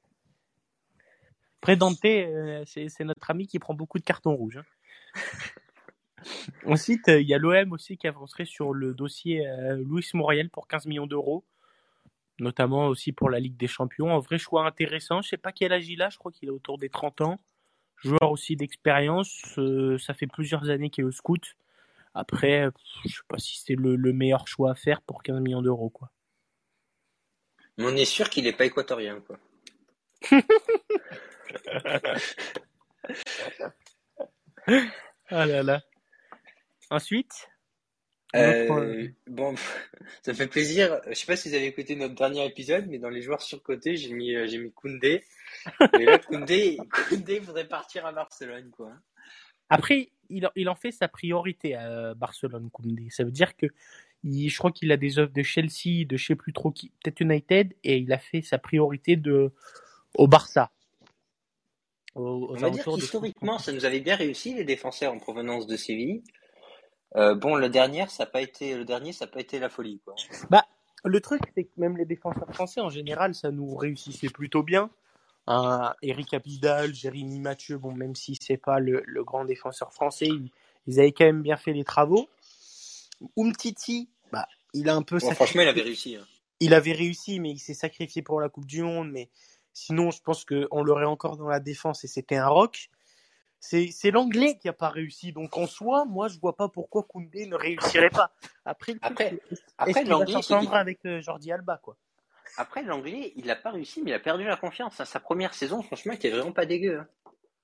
Après, 1.61 1.77
Dante, 1.77 2.05
euh, 2.05 2.65
c'est 2.67 2.89
c'est 2.89 3.05
notre 3.05 3.31
ami 3.31 3.47
qui 3.47 3.59
prend 3.59 3.75
beaucoup 3.75 3.99
de 3.99 4.05
cartons 4.05 4.35
rouges. 4.35 4.57
hein. 4.59 4.65
Ensuite, 6.67 7.09
euh, 7.09 7.21
il 7.21 7.29
y 7.29 7.35
a 7.35 7.39
l'OM 7.39 7.73
aussi 7.73 7.97
qui 7.99 8.07
avancerait 8.09 8.45
sur 8.47 8.73
le 8.73 8.95
dossier 8.95 9.47
euh, 9.47 9.77
Luis 9.77 10.09
Muriel 10.15 10.49
pour 10.51 10.67
15 10.69 10.87
millions 10.87 11.07
d'euros, 11.07 11.45
notamment 12.39 12.87
aussi 12.89 13.13
pour 13.13 13.31
la 13.31 13.41
Ligue 13.41 13.57
des 13.57 13.67
Champions. 13.67 14.15
Un 14.15 14.19
vrai 14.19 14.39
choix 14.39 14.67
intéressant. 14.67 15.23
Je 15.23 15.29
sais 15.31 15.37
pas 15.37 15.53
quel 15.53 15.73
âge 15.73 15.89
il 15.89 16.03
a, 16.03 16.11
je 16.11 16.19
crois 16.19 16.33
qu'il 16.33 16.49
est 16.49 16.53
autour 16.53 16.79
des 16.79 16.89
30 16.89 17.21
ans. 17.23 17.41
Joueur 17.97 18.31
aussi 18.33 18.57
d'expérience. 18.57 19.59
euh, 19.59 19.97
ça 19.99 20.15
fait 20.15 20.27
plusieurs 20.27 20.69
années 20.71 20.91
qu'il 20.91 21.03
est 21.05 21.07
au 21.07 21.13
scout. 21.13 21.57
Après, 22.15 22.69
je 23.07 23.15
sais 23.15 23.23
pas 23.29 23.39
si 23.39 23.59
c'est 23.61 23.75
le, 23.75 23.97
le 23.97 24.13
meilleur 24.13 24.47
choix 24.49 24.73
à 24.73 24.75
faire 24.75 25.01
pour 25.03 25.23
15 25.23 25.41
millions 25.41 25.63
d'euros, 25.63 25.89
quoi. 25.91 26.11
Mais 27.79 27.85
on 27.87 27.97
est 27.97 28.05
sûr 28.05 28.29
qu'il 28.29 28.47
est 28.47 28.53
pas 28.53 28.67
équatorien, 28.67 29.21
quoi. 29.21 29.39
Ah 35.29 35.47
là 35.47 35.63
là. 35.63 35.81
Ensuite, 36.91 37.49
Euh, 38.35 39.09
bon, 39.27 39.55
ça 40.23 40.33
fait 40.35 40.47
plaisir. 40.47 41.01
Je 41.09 41.15
sais 41.15 41.27
pas 41.27 41.37
si 41.37 41.49
vous 41.49 41.55
avez 41.55 41.67
écouté 41.67 41.97
notre 41.97 42.15
dernier 42.15 42.45
épisode, 42.47 42.87
mais 42.89 42.99
dans 42.99 43.11
les 43.11 43.21
joueurs 43.23 43.43
surcotés, 43.43 43.97
j'ai 43.97 44.13
mis, 44.13 44.35
euh, 44.35 44.47
j'ai 44.47 44.59
mis 44.59 44.73
Koundé. 44.73 45.23
Et 46.01 46.05
là, 46.05 46.19
Koundé, 46.19 46.79
Koundé 47.09 47.39
voudrait 47.41 47.69
partir 47.69 48.07
à 48.07 48.13
Barcelone, 48.13 48.71
quoi. 48.71 48.93
Après, 49.69 50.11
il, 50.31 50.47
en- 50.47 50.51
il 50.57 50.69
en 50.69 50.75
fait 50.75 50.93
sa 50.93 51.09
priorité 51.09 51.75
à 51.75 52.15
Barcelone, 52.15 52.71
Koundé. 52.71 53.09
Ça 53.11 53.25
veut 53.25 53.31
dire 53.31 53.57
que 53.57 53.67
il- 54.25 54.49
je 54.49 54.57
crois 54.59 54.73
qu'il 54.73 54.91
a 54.93 54.97
des 54.97 55.19
offres 55.19 55.33
de 55.33 55.43
Chelsea, 55.43 56.07
de 56.07 56.17
je 56.17 56.27
sais 56.27 56.37
plus 56.37 56.53
trop 56.53 56.71
qui, 56.71 56.91
peut-être 57.03 57.21
United, 57.21 57.75
et 57.85 57.99
il 57.99 58.13
a 58.13 58.19
fait 58.19 58.41
sa 58.43 58.57
priorité 58.59 59.17
de, 59.17 59.53
au 60.15 60.27
Barça. 60.27 60.71
On 62.15 62.55
va 62.55 62.69
dire 62.71 62.85
qu'historiquement, 63.01 63.59
ça 63.59 63.73
nous 63.73 63.85
avait 63.87 64.01
bien 64.01 64.17
réussi, 64.17 64.55
les 64.55 64.65
défenseurs 64.65 65.13
en 65.15 65.19
provenance 65.19 65.67
de 65.67 65.77
Séville. 65.77 66.23
Euh, 67.17 67.35
bon, 67.35 67.57
le 67.57 67.69
dernier, 67.69 68.07
ça 68.09 68.25
n'a 68.25 68.31
pas 68.31 68.41
été, 68.41 68.75
le 68.77 68.85
dernier, 68.85 69.13
ça 69.13 69.27
pas 69.27 69.41
été 69.41 69.59
la 69.59 69.69
folie, 69.69 70.01
quoi. 70.05 70.15
Bah, 70.49 70.65
le 71.05 71.21
truc, 71.21 71.43
c'est 71.55 71.65
que 71.65 71.71
même 71.77 71.97
les 71.97 72.07
défenseurs 72.07 72.51
français, 72.53 72.81
en 72.81 72.89
général, 72.91 73.35
ça 73.35 73.51
nous 73.51 73.75
réussissait 73.77 74.29
plutôt 74.31 74.63
bien. 74.63 74.89
Eric 76.03 76.33
Abidal, 76.35 76.95
Jérémy 76.95 77.41
Mathieu, 77.41 77.77
bon, 77.77 77.93
même 77.93 78.15
si 78.15 78.39
c'est 78.41 78.57
pas 78.57 78.79
le, 78.79 79.03
le 79.07 79.25
grand 79.25 79.45
défenseur 79.45 79.93
français, 79.93 80.27
ils, 80.27 80.51
ils 80.87 81.01
avaient 81.01 81.13
quand 81.13 81.25
même 81.25 81.43
bien 81.43 81.57
fait 81.57 81.73
les 81.73 81.85
travaux. 81.85 82.29
Umtiti, 83.37 84.09
bah, 84.31 84.47
il 84.73 84.89
a 84.89 84.95
un 84.95 85.03
peu 85.03 85.17
Bon, 85.19 85.27
sacrifié- 85.27 85.35
franchement, 85.35 85.63
il 85.63 85.69
avait 85.69 85.83
réussi. 85.83 86.17
hein. 86.17 86.27
il 86.61 86.75
avait 86.75 86.93
réussi, 86.93 87.41
mais 87.41 87.51
il 87.51 87.59
s'est 87.59 87.75
sacrifié 87.75 88.23
pour 88.23 88.41
la 88.41 88.49
Coupe 88.49 88.67
du 88.67 88.83
Monde. 88.83 89.11
Mais 89.11 89.29
sinon, 89.75 90.11
je 90.11 90.23
pense 90.23 90.45
qu'on 90.45 90.83
l'aurait 90.83 91.05
encore 91.05 91.37
dans 91.37 91.49
la 91.49 91.61
défense 91.61 92.05
et 92.05 92.09
c'était 92.09 92.37
un 92.37 92.49
rock. 92.49 92.89
C'est 93.65 94.11
l'anglais 94.11 94.59
qui 94.59 94.69
a 94.69 94.73
pas 94.73 94.89
réussi. 94.89 95.33
Donc 95.33 95.57
en 95.57 95.67
soi, 95.69 96.05
moi, 96.05 96.27
je 96.27 96.39
vois 96.41 96.57
pas 96.57 96.69
pourquoi 96.69 97.05
Koundé 97.05 97.47
ne 97.47 97.55
réussirait 97.55 98.11
pas. 98.11 98.33
Après, 98.65 98.97
Après- 99.01 99.39
après, 99.79 100.05
l'anglais, 100.05 100.41
qu'il- 100.41 100.69
avec 100.75 101.07
euh, 101.07 101.21
Jordi 101.23 101.53
Alba, 101.53 101.79
quoi. 101.79 101.97
Après, 102.57 102.83
l'anglais, 102.83 103.33
il 103.37 103.47
n'a 103.47 103.55
pas 103.57 103.71
réussi, 103.71 104.03
mais 104.03 104.11
il 104.11 104.15
a 104.15 104.19
perdu 104.21 104.45
la 104.45 104.57
confiance. 104.57 105.01
hein. 105.01 105.05
Sa 105.05 105.21
première 105.21 105.55
saison, 105.55 105.81
franchement, 105.81 106.13
il 106.13 106.17
était 106.17 106.31
vraiment 106.31 106.53
pas 106.53 106.67
dégueu. 106.67 106.99
hein. 106.99 107.07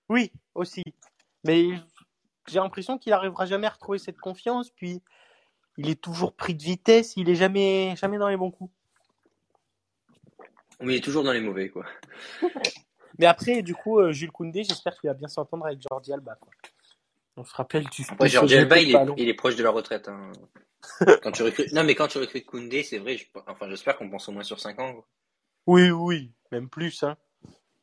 Oui, 0.08 0.30
aussi. 0.54 0.82
Mais 1.44 1.68
j'ai 2.46 2.60
l'impression 2.60 2.96
qu'il 2.96 3.12
arrivera 3.12 3.44
jamais 3.44 3.66
à 3.66 3.70
retrouver 3.70 3.98
cette 3.98 4.18
confiance. 4.18 4.70
Puis 4.70 5.02
il 5.78 5.90
est 5.90 6.00
toujours 6.00 6.32
pris 6.32 6.54
de 6.54 6.62
vitesse. 6.62 7.14
Il 7.16 7.28
est 7.28 7.34
jamais, 7.34 7.96
jamais 7.96 8.18
dans 8.18 8.28
les 8.28 8.36
bons 8.36 8.52
coups. 8.52 8.72
Mais 10.80 10.94
il 10.94 10.96
est 10.98 11.04
toujours 11.04 11.24
dans 11.24 11.32
les 11.32 11.40
mauvais, 11.40 11.68
quoi. 11.70 11.84
Mais 13.18 13.26
après, 13.26 13.62
du 13.62 13.74
coup, 13.74 13.98
euh, 13.98 14.12
Jules 14.12 14.30
Koundé, 14.30 14.64
j'espère 14.64 14.98
qu'il 14.98 15.08
va 15.08 15.14
bien 15.14 15.28
s'entendre 15.28 15.66
avec 15.66 15.80
Jordi 15.88 16.12
Alba. 16.12 16.36
Quoi. 16.40 16.52
On 17.36 17.44
se 17.44 17.54
rappelle 17.54 17.84
du. 17.84 18.04
Après, 18.08 18.28
Jordi 18.28 18.54
Alba, 18.54 18.78
il 18.78 18.94
est, 18.94 18.98
il 19.16 19.28
est 19.28 19.34
proche 19.34 19.56
de 19.56 19.62
la 19.62 19.70
retraite. 19.70 20.08
Hein. 20.08 20.32
quand 21.22 21.32
tu 21.32 21.42
recrutes... 21.42 21.72
Non, 21.72 21.84
mais 21.84 21.94
quand 21.94 22.08
tu 22.08 22.18
recrutes 22.18 22.46
Koundé, 22.46 22.82
c'est 22.82 22.98
vrai. 22.98 23.16
Je... 23.16 23.26
Enfin, 23.46 23.68
j'espère 23.68 23.96
qu'on 23.96 24.08
pense 24.08 24.28
au 24.28 24.32
moins 24.32 24.44
sur 24.44 24.60
5 24.60 24.78
ans. 24.80 24.92
Quoi. 24.94 25.06
Oui, 25.66 25.90
oui, 25.90 26.32
même 26.52 26.68
plus. 26.68 27.02
Hein. 27.02 27.16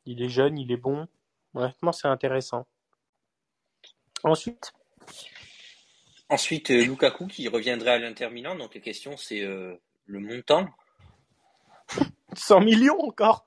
Il 0.05 0.21
est 0.21 0.29
jeune, 0.29 0.57
il 0.57 0.71
est 0.71 0.77
bon. 0.77 1.07
Honnêtement, 1.53 1.91
c'est 1.91 2.07
intéressant. 2.07 2.65
Ensuite? 4.23 4.73
Ensuite, 6.29 6.71
euh, 6.71 6.83
Lukaku 6.83 7.27
qui 7.27 7.47
reviendrait 7.47 7.91
à 7.91 7.99
l'Inter 7.99 8.29
Milan. 8.29 8.55
Donc 8.55 8.73
la 8.73 8.81
question, 8.81 9.15
c'est 9.17 9.41
euh, 9.41 9.75
le 10.05 10.19
montant. 10.19 10.67
100 12.35 12.61
millions 12.61 12.99
encore? 12.99 13.44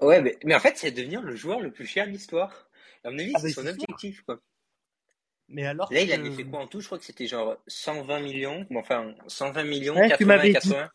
Ouais, 0.00 0.20
mais, 0.20 0.36
mais 0.44 0.54
en 0.54 0.60
fait, 0.60 0.76
c'est 0.76 0.90
devenir 0.90 1.22
le 1.22 1.34
joueur 1.36 1.60
le 1.60 1.70
plus 1.70 1.86
cher 1.86 2.06
de 2.06 2.10
l'histoire. 2.12 2.68
À 3.04 3.10
mon 3.10 3.18
avis, 3.18 3.32
Ah, 3.34 3.38
c'est 3.40 3.46
mais 3.46 3.52
son 3.52 3.66
objectif. 3.66 4.22
Quoi. 4.22 4.40
Mais 5.48 5.64
alors. 5.66 5.92
Là, 5.92 6.00
il 6.00 6.08
que- 6.08 6.14
avait 6.14 6.30
fait 6.30 6.44
quoi 6.44 6.60
en 6.60 6.66
tout? 6.66 6.80
Je 6.80 6.86
crois 6.86 6.98
que 6.98 7.04
c'était 7.04 7.26
genre 7.26 7.56
120 7.66 8.20
millions. 8.20 8.66
Bon, 8.70 8.80
enfin, 8.80 9.14
120 9.28 9.64
millions, 9.64 9.94
Ouais, 9.94 10.02
tu 10.04 10.08
80 10.10 10.26
m'avais 10.36 10.48
et 10.50 10.52
dit. 10.52 10.58
80. 10.58 10.90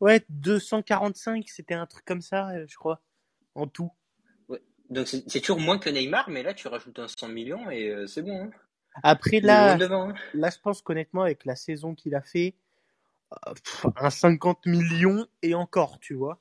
Ouais, 0.00 0.24
245, 0.30 1.48
c'était 1.48 1.74
un 1.74 1.86
truc 1.86 2.04
comme 2.04 2.22
ça, 2.22 2.48
euh, 2.50 2.64
je 2.66 2.76
crois, 2.76 3.00
en 3.54 3.66
tout. 3.66 3.90
Donc 4.88 5.06
c'est 5.06 5.40
toujours 5.40 5.60
moins 5.60 5.78
que 5.78 5.88
Neymar, 5.88 6.28
mais 6.30 6.42
là, 6.42 6.52
tu 6.52 6.66
rajoutes 6.66 6.98
un 6.98 7.06
100 7.06 7.28
millions 7.28 7.70
et 7.70 7.90
euh, 7.90 8.06
c'est 8.08 8.22
bon. 8.22 8.44
Hein. 8.46 8.50
Après, 9.04 9.36
Il 9.36 9.44
là, 9.44 9.76
devant. 9.76 10.08
hein. 10.10 10.14
là, 10.34 10.50
je 10.50 10.58
pense 10.58 10.82
qu'honnêtement, 10.82 11.22
avec 11.22 11.44
la 11.44 11.54
saison 11.54 11.94
qu'il 11.94 12.16
a 12.16 12.22
fait, 12.22 12.54
euh, 13.46 13.52
pff, 13.54 13.86
un 13.94 14.10
50 14.10 14.66
millions 14.66 15.28
et 15.42 15.54
encore, 15.54 16.00
tu 16.00 16.14
vois. 16.14 16.40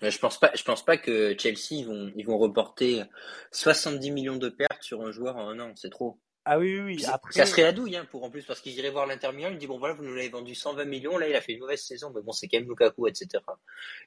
Mais 0.00 0.10
Je 0.10 0.18
pense 0.18 0.38
pas, 0.38 0.50
je 0.54 0.62
pense 0.62 0.84
pas 0.84 0.96
que 0.96 1.36
Chelsea 1.38 1.72
ils 1.72 1.86
vont, 1.86 2.12
ils 2.14 2.24
vont 2.24 2.38
reporter 2.38 3.04
70 3.52 4.10
millions 4.10 4.36
de 4.36 4.48
pertes 4.48 4.82
sur 4.82 5.02
un 5.02 5.10
joueur 5.10 5.36
en 5.36 5.48
un 5.48 5.60
an, 5.60 5.72
c'est 5.76 5.90
trop. 5.90 6.18
Ah 6.44 6.58
oui, 6.58 6.80
oui, 6.80 6.96
oui. 6.96 7.04
Après, 7.06 7.32
Ça 7.32 7.44
serait 7.44 7.62
la 7.62 7.72
douille 7.72 7.96
hein, 7.96 8.06
pour 8.10 8.24
en 8.24 8.30
plus 8.30 8.44
parce 8.44 8.60
qu'ils 8.60 8.72
iraient 8.78 8.90
voir 8.90 9.06
l'Inter 9.06 9.32
Milan, 9.32 9.50
ils 9.50 9.54
me 9.54 9.58
disent 9.58 9.68
bon 9.68 9.78
voilà 9.78 9.94
vous 9.94 10.04
nous 10.04 10.14
l'avez 10.14 10.28
vendu 10.30 10.54
120 10.54 10.84
millions, 10.84 11.18
là 11.18 11.28
il 11.28 11.34
a 11.34 11.40
fait 11.40 11.52
une 11.52 11.60
mauvaise 11.60 11.82
saison, 11.82 12.10
mais 12.14 12.22
bon 12.22 12.32
c'est 12.32 12.48
quand 12.48 12.58
même 12.58 12.68
Lukaku 12.68 13.06
etc. 13.06 13.42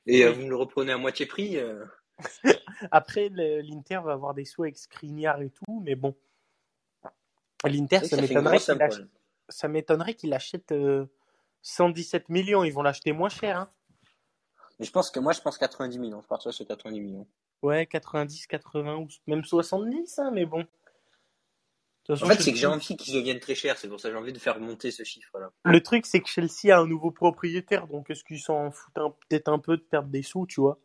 Et 0.07 0.23
euh, 0.23 0.31
vous 0.31 0.41
me 0.41 0.49
le 0.49 0.55
reprenez 0.55 0.91
à 0.91 0.97
moitié 0.97 1.25
prix. 1.25 1.57
euh, 1.57 1.83
après 2.91 3.29
l'Inter 3.29 3.99
va 4.03 4.13
avoir 4.13 4.33
des 4.33 4.45
sous 4.45 4.63
avec 4.63 4.77
Skriniar 4.77 5.41
et 5.41 5.49
tout, 5.49 5.81
mais 5.83 5.95
bon. 5.95 6.15
L'Inter, 7.63 7.99
ça 9.49 9.67
m'étonnerait 9.67 10.15
qu'il 10.15 10.33
achète 10.33 10.71
euh, 10.71 11.05
117 11.61 12.29
millions. 12.29 12.63
Ils 12.63 12.71
vont 12.71 12.81
l'acheter 12.81 13.11
moins 13.11 13.29
cher, 13.29 13.57
hein. 13.57 13.71
Mais 14.81 14.87
je 14.87 14.91
pense 14.91 15.11
que 15.11 15.19
moi 15.19 15.31
je 15.31 15.41
pense 15.41 15.59
90 15.59 15.99
millions, 15.99 16.23
je 16.23 16.27
partirais 16.27 16.53
sur 16.53 16.65
90 16.65 16.99
millions. 16.99 17.27
Ouais, 17.61 17.85
90, 17.85 18.47
80 18.47 18.95
ou 18.95 19.07
même 19.27 19.43
70, 19.43 20.17
hein, 20.17 20.31
mais 20.33 20.47
bon. 20.47 20.65
Façon, 22.07 22.25
En 22.25 22.29
fait 22.29 22.41
c'est 22.41 22.51
que 22.51 22.57
j'ai 22.57 22.65
envie 22.65 22.97
qu'ils 22.97 23.13
deviennent 23.13 23.39
très 23.39 23.53
chers, 23.53 23.77
c'est 23.77 23.87
pour 23.87 23.99
ça 23.99 24.09
que 24.09 24.15
j'ai 24.15 24.19
envie 24.19 24.33
de 24.33 24.39
faire 24.39 24.59
monter 24.59 24.89
ce 24.89 25.03
chiffre 25.03 25.37
là. 25.37 25.51
Le 25.65 25.83
truc, 25.83 26.07
c'est 26.07 26.19
que 26.19 26.27
Chelsea 26.27 26.75
a 26.75 26.79
un 26.79 26.87
nouveau 26.87 27.11
propriétaire, 27.11 27.85
donc 27.85 28.09
est-ce 28.09 28.23
qu'ils 28.23 28.39
s'en 28.39 28.71
foutent 28.71 28.95
peut-être 29.29 29.49
un 29.49 29.59
peu 29.59 29.77
de 29.77 29.83
perdre 29.83 30.09
des 30.09 30.23
sous, 30.23 30.47
tu 30.47 30.61
vois 30.61 30.79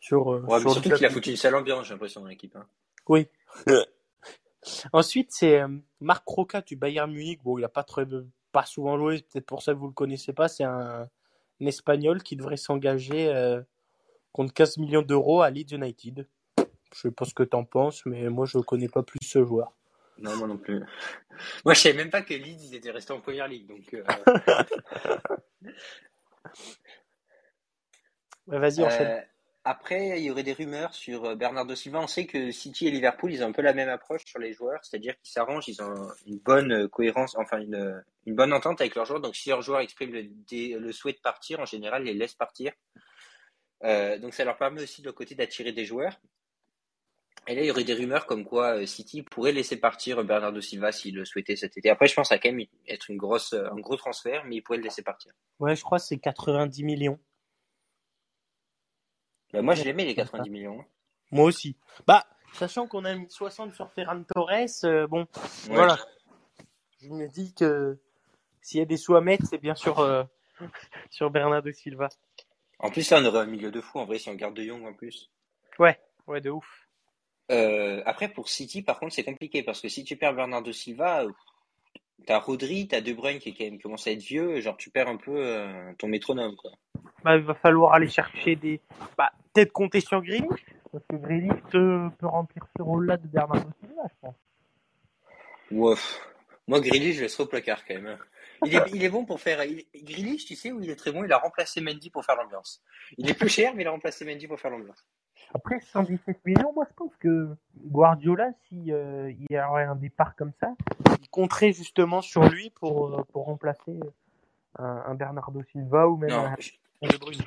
sur, 0.00 0.32
euh, 0.32 0.40
Ouais, 0.48 0.58
sur 0.60 0.72
surtout 0.72 0.88
qu'il 0.88 1.04
a 1.04 1.10
foutu 1.10 1.28
une 1.28 1.36
sale 1.36 1.56
ambiance 1.56 1.88
j'ai 1.88 1.92
l'impression 1.92 2.22
dans 2.22 2.28
l'équipe. 2.28 2.56
Hein. 2.56 2.66
Oui. 3.06 3.28
Ensuite, 4.94 5.30
c'est 5.30 5.60
euh, 5.60 5.68
Marc 6.00 6.26
Roca 6.26 6.62
du 6.62 6.74
Bayern 6.74 7.12
Munich. 7.12 7.42
Bon, 7.44 7.58
il 7.58 7.64
a 7.66 7.68
pas 7.68 7.84
très, 7.84 8.06
pas 8.50 8.64
souvent 8.64 8.96
joué, 8.96 9.18
peut-être 9.30 9.44
pour 9.44 9.62
ça 9.62 9.74
que 9.74 9.78
vous 9.78 9.88
le 9.88 9.92
connaissez 9.92 10.32
pas. 10.32 10.48
C'est 10.48 10.64
un, 10.64 11.06
un 11.60 11.66
Espagnol 11.66 12.22
qui 12.22 12.36
devrait 12.36 12.56
s'engager 12.56 13.28
euh, 13.28 13.60
contre 14.32 14.54
15 14.54 14.78
millions 14.78 15.02
d'euros 15.02 15.42
à 15.42 15.50
Leeds 15.50 15.74
United. 15.74 16.26
Je 16.94 16.98
sais 16.98 17.10
pas 17.10 17.24
ce 17.24 17.34
que 17.34 17.42
t'en 17.42 17.64
penses, 17.64 18.04
mais 18.06 18.28
moi 18.28 18.46
je 18.46 18.58
connais 18.58 18.88
pas 18.88 19.02
plus 19.02 19.18
ce 19.22 19.44
joueur. 19.44 19.72
Non 20.18 20.36
moi 20.36 20.48
non 20.48 20.58
plus. 20.58 20.80
Moi 21.64 21.72
je 21.72 21.80
savais 21.80 21.96
même 21.96 22.10
pas 22.10 22.20
que 22.20 22.34
Leeds 22.34 22.66
ils 22.66 22.74
étaient 22.74 22.90
restés 22.90 23.14
en 23.14 23.20
première 23.20 23.48
ligue 23.48 23.66
donc. 23.66 23.94
euh, 23.94 24.04
Ouais, 28.46 28.58
Vas-y, 28.58 28.82
enchaîne. 28.82 29.24
Après, 29.64 30.18
il 30.18 30.24
y 30.24 30.30
aurait 30.30 30.42
des 30.42 30.54
rumeurs 30.54 30.94
sur 30.94 31.26
euh, 31.26 31.34
Bernardo 31.34 31.74
Silva. 31.74 32.00
On 32.00 32.06
sait 32.06 32.26
que 32.26 32.50
City 32.50 32.86
et 32.86 32.90
Liverpool, 32.90 33.30
ils 33.30 33.44
ont 33.44 33.48
un 33.48 33.52
peu 33.52 33.60
la 33.60 33.74
même 33.74 33.90
approche 33.90 34.24
sur 34.24 34.38
les 34.38 34.54
joueurs, 34.54 34.80
c'est-à-dire 34.82 35.14
qu'ils 35.20 35.32
s'arrangent, 35.32 35.68
ils 35.68 35.82
ont 35.82 36.08
une 36.26 36.38
bonne 36.38 36.72
euh, 36.72 36.88
cohérence, 36.88 37.36
enfin 37.36 37.58
une, 37.60 37.74
euh, 37.74 38.00
une 38.24 38.34
bonne 38.34 38.54
entente 38.54 38.80
avec 38.80 38.94
leurs 38.94 39.04
joueurs. 39.04 39.20
Donc, 39.20 39.36
si 39.36 39.50
leurs 39.50 39.60
joueurs 39.60 39.80
expriment 39.80 40.14
le, 40.14 40.92
souhait 40.92 41.12
de 41.12 41.18
partir, 41.18 41.60
en 41.60 41.66
général, 41.66 42.02
ils 42.02 42.12
les 42.12 42.14
laissent 42.14 42.34
partir. 42.34 42.72
Donc, 43.82 44.34
ça 44.34 44.44
leur 44.44 44.58
permet 44.58 44.82
aussi 44.82 45.00
de 45.00 45.06
l'autre 45.06 45.18
côté 45.18 45.34
d'attirer 45.34 45.72
des 45.72 45.86
joueurs. 45.86 46.20
Et 47.46 47.54
là, 47.54 47.62
il 47.62 47.66
y 47.66 47.70
aurait 47.70 47.84
des 47.84 47.94
rumeurs 47.94 48.26
comme 48.26 48.44
quoi 48.44 48.86
City 48.86 49.22
pourrait 49.22 49.52
laisser 49.52 49.76
partir 49.76 50.22
Bernardo 50.22 50.60
Silva 50.60 50.92
s'il 50.92 51.14
le 51.14 51.24
souhaitait 51.24 51.56
cet 51.56 51.78
été. 51.78 51.88
Après, 51.88 52.06
je 52.06 52.14
pense 52.14 52.28
que 52.28 52.28
ça 52.28 52.34
va 52.34 52.40
quand 52.40 52.52
même 52.52 52.66
être 52.86 53.10
un 53.10 53.16
gros 53.80 53.96
transfert, 53.96 54.44
mais 54.44 54.56
il 54.56 54.62
pourrait 54.62 54.78
le 54.78 54.84
laisser 54.84 55.02
partir. 55.02 55.32
Ouais, 55.58 55.74
je 55.74 55.82
crois 55.82 55.98
que 55.98 56.04
c'est 56.04 56.18
90 56.18 56.84
millions. 56.84 57.18
Bah, 59.52 59.62
moi, 59.62 59.74
je 59.74 59.82
l'aimais 59.84 60.04
les 60.04 60.14
90 60.14 60.50
millions. 60.50 60.80
hein. 60.80 60.84
Moi 61.30 61.44
aussi. 61.44 61.76
Bah, 62.06 62.26
sachant 62.52 62.86
qu'on 62.86 63.04
a 63.04 63.14
mis 63.14 63.30
60 63.30 63.74
sur 63.74 63.90
Ferran 63.92 64.22
Torres, 64.24 64.84
euh, 64.84 65.06
bon, 65.06 65.20
Ouais. 65.68 65.74
voilà. 65.76 65.98
Je 67.00 67.08
me 67.08 67.26
dis 67.28 67.54
que 67.54 67.98
s'il 68.60 68.78
y 68.78 68.82
a 68.82 68.86
des 68.86 68.96
sous 68.96 69.14
à 69.16 69.20
mettre, 69.20 69.46
c'est 69.48 69.58
bien 69.58 69.74
sûr 69.74 69.98
euh, 70.00 70.24
sur 71.10 71.30
Bernardo 71.30 71.70
Silva. 71.72 72.08
En 72.78 72.90
plus, 72.90 73.08
là, 73.10 73.18
on 73.20 73.24
aurait 73.26 73.40
un 73.40 73.46
milieu 73.46 73.70
de 73.70 73.80
fou, 73.80 73.98
en 73.98 74.06
vrai, 74.06 74.18
si 74.18 74.28
on 74.28 74.34
garde 74.34 74.54
De 74.54 74.62
Jong 74.62 74.84
en 74.86 74.92
plus. 74.94 75.30
Ouais, 75.78 75.98
ouais, 76.26 76.40
de 76.40 76.50
ouf. 76.50 76.88
Euh, 77.50 78.02
après, 78.06 78.28
pour 78.28 78.48
City, 78.48 78.82
par 78.82 78.98
contre, 79.00 79.14
c'est 79.14 79.24
compliqué, 79.24 79.62
parce 79.62 79.80
que 79.80 79.88
si 79.88 80.04
tu 80.04 80.16
perds 80.16 80.34
Bernardo 80.34 80.72
Silva, 80.72 81.24
t'as 82.26 82.38
Rodri, 82.38 82.88
t'as 82.88 83.00
De 83.00 83.12
Bruyne 83.12 83.38
qui, 83.38 83.78
commence 83.78 84.06
à 84.06 84.12
être 84.12 84.22
vieux, 84.22 84.60
genre 84.60 84.76
tu 84.76 84.90
perds 84.90 85.08
un 85.08 85.16
peu 85.16 85.32
euh, 85.36 85.92
ton 85.98 86.08
métronome, 86.08 86.56
quoi. 86.56 86.72
Bah, 87.24 87.36
il 87.36 87.42
va 87.42 87.54
falloir 87.54 87.94
aller 87.94 88.08
chercher 88.08 88.56
des. 88.56 88.80
Bah, 89.16 89.32
peut-être 89.52 89.72
compter 89.72 90.00
sur 90.00 90.22
Grealish, 90.22 90.64
parce 90.92 91.04
que 91.06 91.16
Grealish 91.16 91.62
peut, 91.70 92.08
peut 92.18 92.26
remplir 92.26 92.64
ce 92.76 92.82
rôle-là 92.82 93.16
de 93.16 93.26
Bernardo 93.26 93.68
Silva, 93.80 94.02
je 94.08 94.14
pense. 94.20 94.34
Pff. 95.68 96.20
Moi, 96.66 96.80
Grealish, 96.80 97.14
je 97.14 97.20
le 97.20 97.22
laisserai 97.24 97.42
au 97.42 97.46
placard, 97.46 97.84
quand 97.84 97.94
même. 97.94 98.18
Il 98.64 98.74
est, 98.74 98.82
il 98.92 99.02
est 99.02 99.08
bon 99.08 99.24
pour 99.24 99.40
faire... 99.40 99.64
Il... 99.64 99.84
Grealish, 99.94 100.44
tu 100.44 100.54
sais 100.54 100.70
où 100.70 100.80
il 100.82 100.90
est 100.90 100.96
très 100.96 101.12
bon, 101.12 101.24
il 101.24 101.32
a 101.32 101.38
remplacé 101.38 101.80
Mendy 101.80 102.10
pour 102.10 102.24
faire 102.24 102.36
l'ambiance. 102.36 102.82
Il 103.18 103.28
est 103.28 103.34
plus 103.34 103.48
cher, 103.48 103.74
mais 103.74 103.82
il 103.82 103.86
a 103.86 103.90
remplacé 103.90 104.24
Mendy 104.24 104.46
pour 104.46 104.60
faire 104.60 104.70
l'ambiance. 104.70 105.04
Après, 105.54 105.80
117 105.80 106.44
millions, 106.44 106.72
moi 106.72 106.86
je 106.88 106.94
pense 106.94 107.16
que 107.16 107.48
Guardiola, 107.84 108.50
si 108.68 108.92
euh, 108.92 109.30
il 109.32 109.46
y 109.50 109.58
aurait 109.58 109.84
un 109.84 109.96
départ 109.96 110.36
comme 110.36 110.52
ça, 110.60 110.74
il 111.20 111.28
compterait 111.28 111.72
justement 111.72 112.20
sur 112.22 112.44
lui 112.48 112.70
pour, 112.70 113.08
euh, 113.18 113.22
pour 113.32 113.44
remplacer 113.46 113.98
un, 114.78 114.84
un 115.06 115.14
Bernardo 115.14 115.62
Silva 115.72 116.08
ou 116.08 116.16
même 116.16 116.30
Non, 116.30 116.44
un 116.46 116.56
je- 116.58 116.72
De 117.08 117.16
Bruyne. 117.16 117.42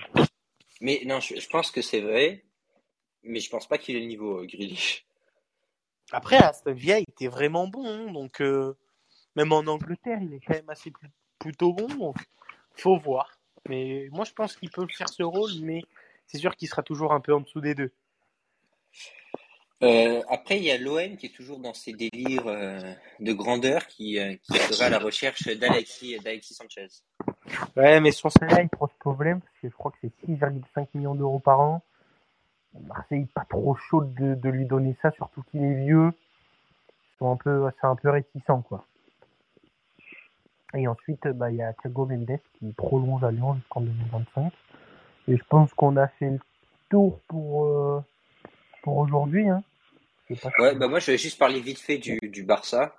mais 0.82 1.02
non, 1.06 1.20
je, 1.20 1.40
je 1.40 1.48
pense 1.50 1.72
que 1.72 1.82
c'est 1.82 2.02
vrai, 2.02 2.44
mais 3.24 3.40
je 3.40 3.50
pense 3.50 3.68
pas 3.68 3.78
qu'il 3.78 3.96
ait 3.96 4.00
le 4.02 4.08
niveau, 4.08 4.40
euh, 4.40 4.46
Grealish. 4.46 5.06
Après, 6.12 6.38
Aston 6.38 6.74
Villa, 6.74 7.00
il 7.00 7.06
était 7.10 7.28
vraiment 7.28 7.68
bon, 7.68 7.86
hein, 7.88 8.12
donc 8.12 8.42
euh, 8.42 8.76
même 9.36 9.52
en 9.52 9.60
Angleterre, 9.68 10.20
il 10.22 10.34
est 10.34 10.40
quand 10.40 10.54
même 10.54 10.70
assez 10.70 10.92
pl- 10.92 11.10
plutôt 11.40 11.74
bon, 11.74 11.88
donc 11.88 12.16
faut 12.74 12.98
voir. 12.98 13.40
Mais 13.70 14.10
moi, 14.12 14.26
je 14.26 14.34
pense 14.34 14.56
qu'il 14.56 14.70
peut 14.70 14.86
faire 14.88 15.10
ce 15.10 15.24
rôle, 15.24 15.52
mais 15.62 15.82
c'est 16.28 16.38
sûr 16.38 16.56
qu'il 16.56 16.68
sera 16.68 16.84
toujours 16.84 17.14
un 17.14 17.20
peu 17.22 17.34
en 17.34 17.40
dessous 17.42 17.62
des 17.62 17.74
deux. 17.76 17.92
Euh, 19.84 20.22
après, 20.30 20.58
il 20.58 20.64
y 20.64 20.72
a 20.72 20.78
l'OM 20.78 21.18
qui 21.18 21.26
est 21.26 21.36
toujours 21.36 21.60
dans 21.60 21.74
ses 21.74 21.92
délires 21.92 22.48
euh, 22.48 22.94
de 23.20 23.34
grandeur, 23.34 23.86
qui, 23.88 24.18
euh, 24.18 24.36
qui 24.42 24.58
serait 24.58 24.86
à 24.86 24.90
la 24.90 25.00
recherche 25.00 25.44
d'Alexis, 25.58 26.18
Sanchez. 26.42 26.88
Ouais, 27.76 28.00
mais 28.00 28.12
son 28.12 28.30
salaire, 28.30 28.62
il 28.62 28.70
pose 28.70 28.92
problème, 29.00 29.42
parce 29.42 29.54
que 29.62 29.70
je 29.70 29.74
crois 29.74 29.92
que 29.92 29.98
c'est 30.02 30.32
6,5 30.32 30.88
millions 30.94 31.16
d'euros 31.16 31.40
par 31.40 31.60
an. 31.60 31.84
Marseille, 32.88 33.28
pas 33.34 33.46
trop 33.50 33.76
chaud 33.76 34.04
de, 34.04 34.50
lui 34.50 34.66
donner 34.66 34.96
ça, 35.02 35.12
surtout 35.12 35.44
qu'il 35.52 35.64
est 35.64 35.86
vieux. 35.86 36.14
Ils 37.20 37.26
un 37.26 37.38
c'est 37.80 37.88
un 37.88 37.96
peu 37.96 38.10
réticent, 38.10 38.64
quoi. 38.68 38.86
Et 40.76 40.88
ensuite, 40.88 41.28
bah, 41.28 41.52
il 41.52 41.58
y 41.58 41.62
a 41.62 41.74
Thiago 41.74 42.06
Mendes 42.06 42.40
qui 42.58 42.74
prolonge 42.74 43.24
à 43.24 43.32
Lyon 43.32 43.56
jusqu'en 43.56 43.82
2025. 43.82 44.52
Et 45.28 45.38
je 45.38 45.44
pense 45.48 45.74
qu'on 45.74 45.98
a 45.98 46.08
fait 46.08 46.32
le 46.32 46.40
tour 46.90 47.20
pour, 47.28 47.66
euh, 47.66 48.04
pour 48.82 48.98
aujourd'hui, 48.98 49.48
hein. 49.48 49.62
Ouais, 50.60 50.76
bah 50.76 50.88
moi, 50.88 51.00
je 51.00 51.12
vais 51.12 51.18
juste 51.18 51.38
parler 51.38 51.60
vite 51.60 51.80
fait 51.80 51.98
du, 51.98 52.18
du 52.22 52.44
Barça. 52.44 52.96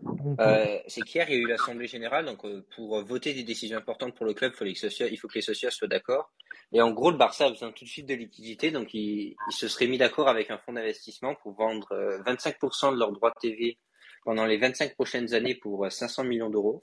Donc, 0.00 0.40
Euh, 0.40 0.78
c'est 0.88 1.02
qu'hier, 1.02 1.28
il 1.28 1.34
y 1.34 1.38
a 1.38 1.40
eu 1.42 1.46
l'Assemblée 1.46 1.86
Générale, 1.86 2.24
donc 2.24 2.44
euh, 2.44 2.66
pour 2.74 2.98
euh, 2.98 3.02
voter 3.02 3.34
des 3.34 3.44
décisions 3.44 3.78
importantes 3.78 4.16
pour 4.16 4.26
le 4.26 4.34
club, 4.34 4.52
il, 4.54 4.56
fallait 4.56 4.72
que 4.72 4.78
Socia- 4.80 5.08
il 5.08 5.16
faut 5.16 5.28
que 5.28 5.34
les 5.34 5.42
socios 5.42 5.70
soient 5.70 5.86
d'accord. 5.88 6.32
Et 6.72 6.80
en 6.80 6.90
gros, 6.90 7.10
le 7.10 7.16
Barça 7.18 7.46
a 7.46 7.50
besoin 7.50 7.70
tout 7.70 7.84
de 7.84 7.88
suite 7.88 8.06
de 8.06 8.14
liquidité, 8.14 8.70
donc 8.72 8.94
il, 8.94 9.36
il 9.48 9.52
se 9.52 9.68
serait 9.68 9.86
mis 9.86 9.98
d'accord 9.98 10.28
avec 10.28 10.50
un 10.50 10.58
fonds 10.58 10.72
d'investissement 10.72 11.34
pour 11.36 11.52
vendre 11.54 11.92
euh, 11.92 12.22
25% 12.24 12.92
de 12.94 12.98
leurs 12.98 13.12
droits 13.12 13.32
TV 13.40 13.78
pendant 14.24 14.46
les 14.46 14.56
25 14.56 14.94
prochaines 14.94 15.34
années 15.34 15.54
pour 15.54 15.84
euh, 15.84 15.90
500 15.90 16.24
millions 16.24 16.50
d'euros. 16.50 16.82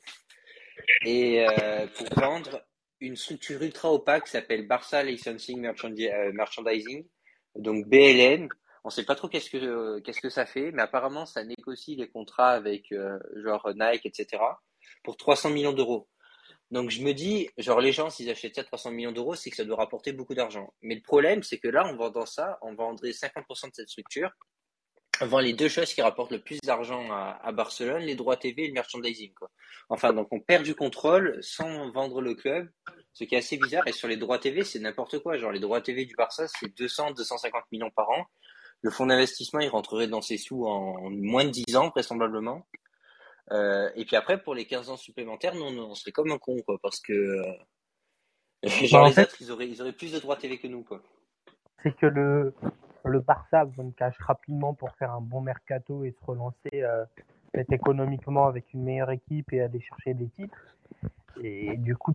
Et 1.06 1.46
euh, 1.46 1.88
pour 1.88 2.08
vendre 2.22 2.64
une 3.02 3.16
structure 3.18 3.62
ultra 3.62 3.92
opaque 3.92 4.26
qui 4.26 4.32
s'appelle 4.32 4.66
Barça 4.68 5.04
Licensing 5.04 5.60
Merchandi- 5.62 6.10
euh, 6.14 6.32
Merchandising, 6.34 7.06
donc 7.56 7.86
BLM, 7.88 8.48
On 8.84 8.90
sait 8.90 9.04
pas 9.04 9.16
trop 9.16 9.28
qu'est-ce 9.28 9.50
que 9.50 10.00
qu'est-ce 10.00 10.22
que 10.22 10.30
ça 10.30 10.46
fait, 10.46 10.72
mais 10.72 10.82
apparemment 10.82 11.26
ça 11.26 11.44
négocie 11.44 11.96
les 11.96 12.10
contrats 12.10 12.52
avec 12.52 12.92
euh, 12.92 13.20
genre 13.44 13.70
Nike, 13.76 14.06
etc. 14.06 14.42
pour 15.04 15.18
300 15.18 15.50
millions 15.50 15.74
d'euros. 15.74 16.08
Donc 16.72 16.92
je 16.92 17.02
me 17.02 17.14
dis, 17.14 17.50
genre 17.58 17.82
les 17.82 17.92
gens 17.92 18.10
s'ils 18.10 18.30
achètent 18.30 18.56
ça 18.56 18.64
300 18.64 18.92
millions 18.92 19.12
d'euros, 19.12 19.36
c'est 19.36 19.50
que 19.50 19.56
ça 19.56 19.66
doit 19.66 19.78
rapporter 19.78 20.14
beaucoup 20.14 20.36
d'argent. 20.36 20.74
Mais 20.82 20.96
le 20.96 21.02
problème, 21.02 21.42
c'est 21.44 21.58
que 21.58 21.68
là, 21.68 21.86
en 21.86 21.96
vendant 21.96 22.26
ça, 22.26 22.60
on 22.62 22.76
vendrait 22.76 23.12
50% 23.12 23.70
de 23.70 23.76
cette 23.76 23.90
structure, 23.90 24.32
on 25.22 25.26
vend 25.26 25.40
les 25.40 25.54
deux 25.54 25.68
choses 25.68 25.94
qui 25.94 26.02
rapportent 26.02 26.32
le 26.32 26.40
plus 26.40 26.60
d'argent 26.62 27.12
à, 27.12 27.40
à 27.44 27.52
Barcelone, 27.52 28.04
les 28.04 28.16
droits 28.16 28.38
TV 28.38 28.64
et 28.64 28.68
le 28.68 28.74
merchandising. 28.74 29.34
Quoi. 29.34 29.50
Enfin, 29.90 30.14
donc 30.14 30.28
on 30.32 30.40
perd 30.40 30.64
du 30.64 30.76
contrôle 30.76 31.38
sans 31.42 31.92
vendre 31.92 32.22
le 32.22 32.36
club, 32.36 32.70
ce 33.14 33.24
qui 33.26 33.36
est 33.36 33.40
assez 33.40 33.58
bizarre. 33.58 33.88
Et 33.88 33.92
sur 33.92 34.08
les 34.08 34.18
droits 34.18 34.40
TV, 34.40 34.64
c'est 34.64 34.80
n'importe 34.80 35.20
quoi. 35.20 35.38
Genre 35.38 35.52
les 35.52 35.60
droits 35.60 35.82
TV 35.82 36.06
du 36.06 36.16
Barça, 36.16 36.48
c'est 36.48 36.74
200, 36.78 37.12
250 37.12 37.64
millions 37.72 37.92
par 37.92 38.10
an. 38.12 38.26
Le 38.82 38.92
fonds 38.92 39.06
d'investissement, 39.08 39.60
il 39.60 39.70
rentrerait 39.70 40.08
dans 40.08 40.22
ses 40.22 40.38
sous 40.38 40.66
en 40.66 41.10
moins 41.10 41.44
de 41.46 41.50
10 41.50 41.76
ans, 41.76 41.90
vraisemblablement. 41.90 42.66
Euh, 43.52 43.90
et 43.96 44.06
puis 44.06 44.16
après, 44.16 44.42
pour 44.42 44.56
les 44.56 44.66
15 44.66 44.90
ans 44.90 44.98
supplémentaires, 44.98 45.56
non, 45.56 45.68
on 45.68 45.96
serait 45.96 46.12
comme 46.12 46.32
un 46.32 46.38
con, 46.38 46.56
quoi, 46.66 46.78
parce 46.82 47.00
que 47.02 47.12
euh, 47.14 47.44
genre 48.64 49.02
Bah, 49.04 49.08
les 49.10 49.14
fait- 49.14 49.24
autres, 49.24 49.42
ils 49.42 49.52
auraient, 49.52 49.68
ils 49.68 49.82
auraient 49.82 49.92
plus 49.92 50.14
de 50.14 50.20
droits 50.20 50.36
TV 50.38 50.58
que 50.60 50.68
nous, 50.68 50.84
quoi. 50.84 51.02
c'est 51.84 51.96
que 51.96 52.06
le, 52.06 52.54
le 53.06 53.20
Barça 53.20 53.66
de 53.66 53.92
cash 53.98 54.16
rapidement 54.20 54.74
pour 54.74 54.92
faire 54.98 55.12
un 55.14 55.22
bon 55.22 55.42
mercato 55.42 56.04
et 56.06 56.12
se 56.12 56.26
relancer 56.26 56.70
euh, 56.76 57.04
peut-être 57.52 57.74
économiquement 57.74 58.46
avec 58.48 58.72
une 58.74 58.84
meilleure 58.84 59.12
équipe 59.12 59.52
et 59.52 59.62
aller 59.62 59.82
chercher 59.82 60.14
des 60.14 60.28
titres. 60.30 60.58
Et 61.42 61.76
du 61.78 61.96
coup, 61.96 62.14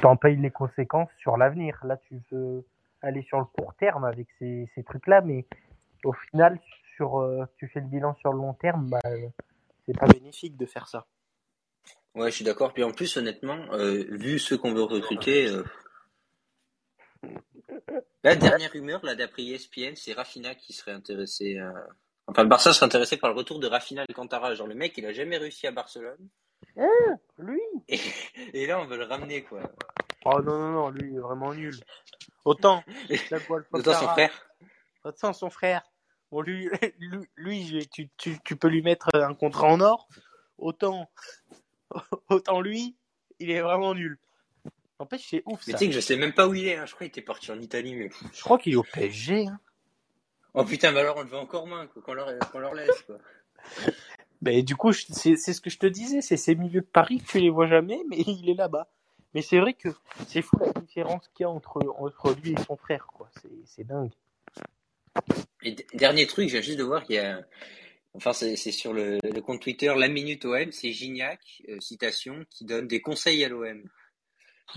tu 0.00 0.06
en 0.06 0.16
payes 0.16 0.36
les 0.36 0.50
conséquences 0.50 1.08
sur 1.18 1.36
l'avenir. 1.36 1.78
Là, 1.84 1.96
tu 2.08 2.20
veux 2.30 2.64
aller 3.00 3.22
sur 3.22 3.38
le 3.38 3.44
court 3.44 3.74
terme 3.74 4.04
avec 4.04 4.26
ces, 4.38 4.68
ces 4.74 4.82
trucs-là, 4.82 5.20
mais 5.20 5.46
au 6.06 6.12
final, 6.12 6.58
sur, 6.96 7.18
euh, 7.20 7.44
tu 7.58 7.68
fais 7.68 7.80
le 7.80 7.86
bilan 7.86 8.14
sur 8.16 8.32
le 8.32 8.38
long 8.38 8.54
terme, 8.54 8.88
bah, 8.88 9.00
euh, 9.06 9.28
c'est 9.86 9.98
pas 9.98 10.06
bénéfique 10.06 10.56
de 10.56 10.66
faire 10.66 10.88
ça. 10.88 11.06
Ouais, 12.14 12.30
je 12.30 12.36
suis 12.36 12.44
d'accord. 12.44 12.72
Puis 12.72 12.82
en 12.84 12.92
plus, 12.92 13.16
honnêtement, 13.16 13.58
euh, 13.72 14.04
vu 14.10 14.38
ceux 14.38 14.56
qu'on 14.56 14.72
veut 14.72 14.82
recruter, 14.82 15.48
euh, 15.48 15.62
la 18.24 18.36
dernière 18.36 18.70
rumeur, 18.72 19.04
là, 19.04 19.14
d'après 19.14 19.42
ESPN, 19.44 19.94
c'est 19.94 20.12
Rafinha 20.14 20.54
qui 20.54 20.72
serait 20.72 20.92
intéressé. 20.92 21.58
euh, 21.58 21.70
Enfin, 22.28 22.42
le 22.42 22.48
Barça 22.48 22.72
serait 22.72 22.86
intéressé 22.86 23.16
par 23.16 23.30
le 23.30 23.36
retour 23.36 23.60
de 23.60 23.66
Rafinha 23.68 24.02
Alcantara. 24.08 24.54
Genre, 24.54 24.66
le 24.66 24.74
mec, 24.74 24.96
il 24.98 25.06
a 25.06 25.12
jamais 25.12 25.36
réussi 25.36 25.66
à 25.66 25.70
Barcelone. 25.70 26.28
Lui? 27.38 27.60
Et, 27.88 28.00
et 28.52 28.66
là, 28.66 28.80
on 28.80 28.86
veut 28.86 28.96
le 28.96 29.04
ramener, 29.04 29.42
quoi. 29.44 29.60
Oh 30.24 30.40
non, 30.42 30.58
non, 30.58 30.70
non, 30.72 30.90
lui, 30.90 31.10
il 31.10 31.16
est 31.16 31.20
vraiment 31.20 31.54
nul. 31.54 31.76
Autant, 32.44 32.82
Autant 33.72 33.92
son 33.92 34.08
frère. 34.08 34.48
Autant 35.04 35.32
son 35.32 35.50
frère. 35.50 35.82
Bon, 36.30 36.40
lui, 36.40 36.68
lui, 36.98 37.26
lui, 37.36 37.88
tu, 37.88 38.08
tu, 38.16 38.38
tu 38.42 38.56
peux 38.56 38.68
lui 38.68 38.82
mettre 38.82 39.08
un 39.14 39.34
contrat 39.34 39.68
en 39.68 39.80
or. 39.80 40.08
Autant, 40.58 41.10
autant 42.28 42.60
lui, 42.60 42.96
il 43.38 43.50
est 43.50 43.60
vraiment 43.60 43.94
nul. 43.94 44.18
En 44.98 45.06
fait, 45.06 45.18
c'est 45.18 45.42
ouf 45.44 45.66
Mais 45.66 45.74
tu 45.74 45.78
sais 45.78 45.86
que 45.88 45.92
je 45.92 46.00
sais 46.00 46.16
même 46.16 46.32
pas 46.32 46.48
où 46.48 46.54
il 46.54 46.66
est. 46.66 46.76
Hein. 46.76 46.86
Je 46.86 46.94
crois 46.94 47.06
qu'il 47.06 47.08
était 47.18 47.20
parti 47.22 47.50
en 47.52 47.60
Italie, 47.60 47.94
mais. 47.94 48.10
Je 48.32 48.42
crois 48.42 48.58
qu'il 48.58 48.72
est 48.72 48.76
au 48.76 48.82
PSG. 48.82 49.46
hein. 49.46 49.60
Oh 50.54 50.64
putain, 50.64 50.90
mais 50.92 51.00
alors 51.00 51.18
on 51.18 51.22
le 51.22 51.28
veut 51.28 51.36
encore 51.36 51.66
moins, 51.66 51.86
qu'on 51.86 52.14
leur, 52.14 52.28
leur 52.54 52.74
laisse, 52.74 53.02
quoi. 53.02 53.18
Mais 54.42 54.62
du 54.62 54.76
coup, 54.76 54.92
c'est 54.92 55.36
ce 55.36 55.60
que 55.60 55.70
je 55.70 55.78
te 55.78 55.86
disais, 55.86 56.20
c'est 56.20 56.36
ces 56.36 56.54
milieux 56.54 56.82
de 56.82 56.86
Paris 56.86 57.20
que 57.20 57.26
tu 57.26 57.40
les 57.40 57.48
vois 57.50 57.66
jamais, 57.66 58.02
mais 58.08 58.18
il 58.18 58.48
est 58.50 58.54
là-bas. 58.54 58.86
Mais 59.34 59.40
c'est 59.42 59.58
vrai 59.58 59.72
que 59.74 59.88
c'est 60.28 60.42
fou 60.42 60.58
la 60.60 60.72
différence 60.72 61.26
qu'il 61.34 61.44
y 61.44 61.46
a 61.46 61.50
entre, 61.50 61.80
entre 61.98 62.34
lui 62.34 62.52
et 62.52 62.60
son 62.66 62.76
frère, 62.76 63.06
quoi. 63.06 63.28
C'est- 63.40 63.48
C'est 63.64 63.84
dingue. 63.84 64.12
Et 65.62 65.76
dernier 65.94 66.26
truc, 66.26 66.48
j'ai 66.48 66.62
juste 66.62 66.78
de 66.78 66.84
voir 66.84 67.04
qu'il 67.04 67.16
y 67.16 67.18
a. 67.18 67.40
Enfin, 68.14 68.32
c'est 68.32 68.56
c'est 68.56 68.72
sur 68.72 68.92
le, 68.92 69.18
le 69.22 69.40
compte 69.40 69.60
Twitter 69.60 69.92
La 69.96 70.08
Minute 70.08 70.44
OM, 70.44 70.72
c'est 70.72 70.92
Gignac, 70.92 71.40
euh, 71.68 71.78
citation, 71.80 72.44
qui 72.50 72.64
donne 72.64 72.88
des 72.88 73.00
conseils 73.00 73.44
à 73.44 73.48
l'OM. 73.48 73.82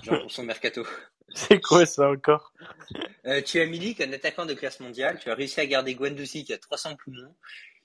Genre 0.03 0.21
pour 0.21 0.31
son 0.31 0.43
mercato. 0.43 0.85
C'est 1.35 1.61
quoi 1.61 1.85
ça 1.85 2.09
encore? 2.09 2.53
Euh, 3.25 3.41
tu 3.43 3.59
as 3.59 3.65
Milik, 3.67 4.01
un 4.01 4.11
attaquant 4.13 4.47
de 4.47 4.55
classe 4.55 4.79
mondiale. 4.79 5.19
Tu 5.19 5.29
as 5.29 5.35
réussi 5.35 5.59
à 5.59 5.65
garder 5.67 5.93
Guendouzi 5.93 6.43
qui 6.43 6.53
a 6.53 6.57
300 6.57 6.95
poumons. 6.95 7.35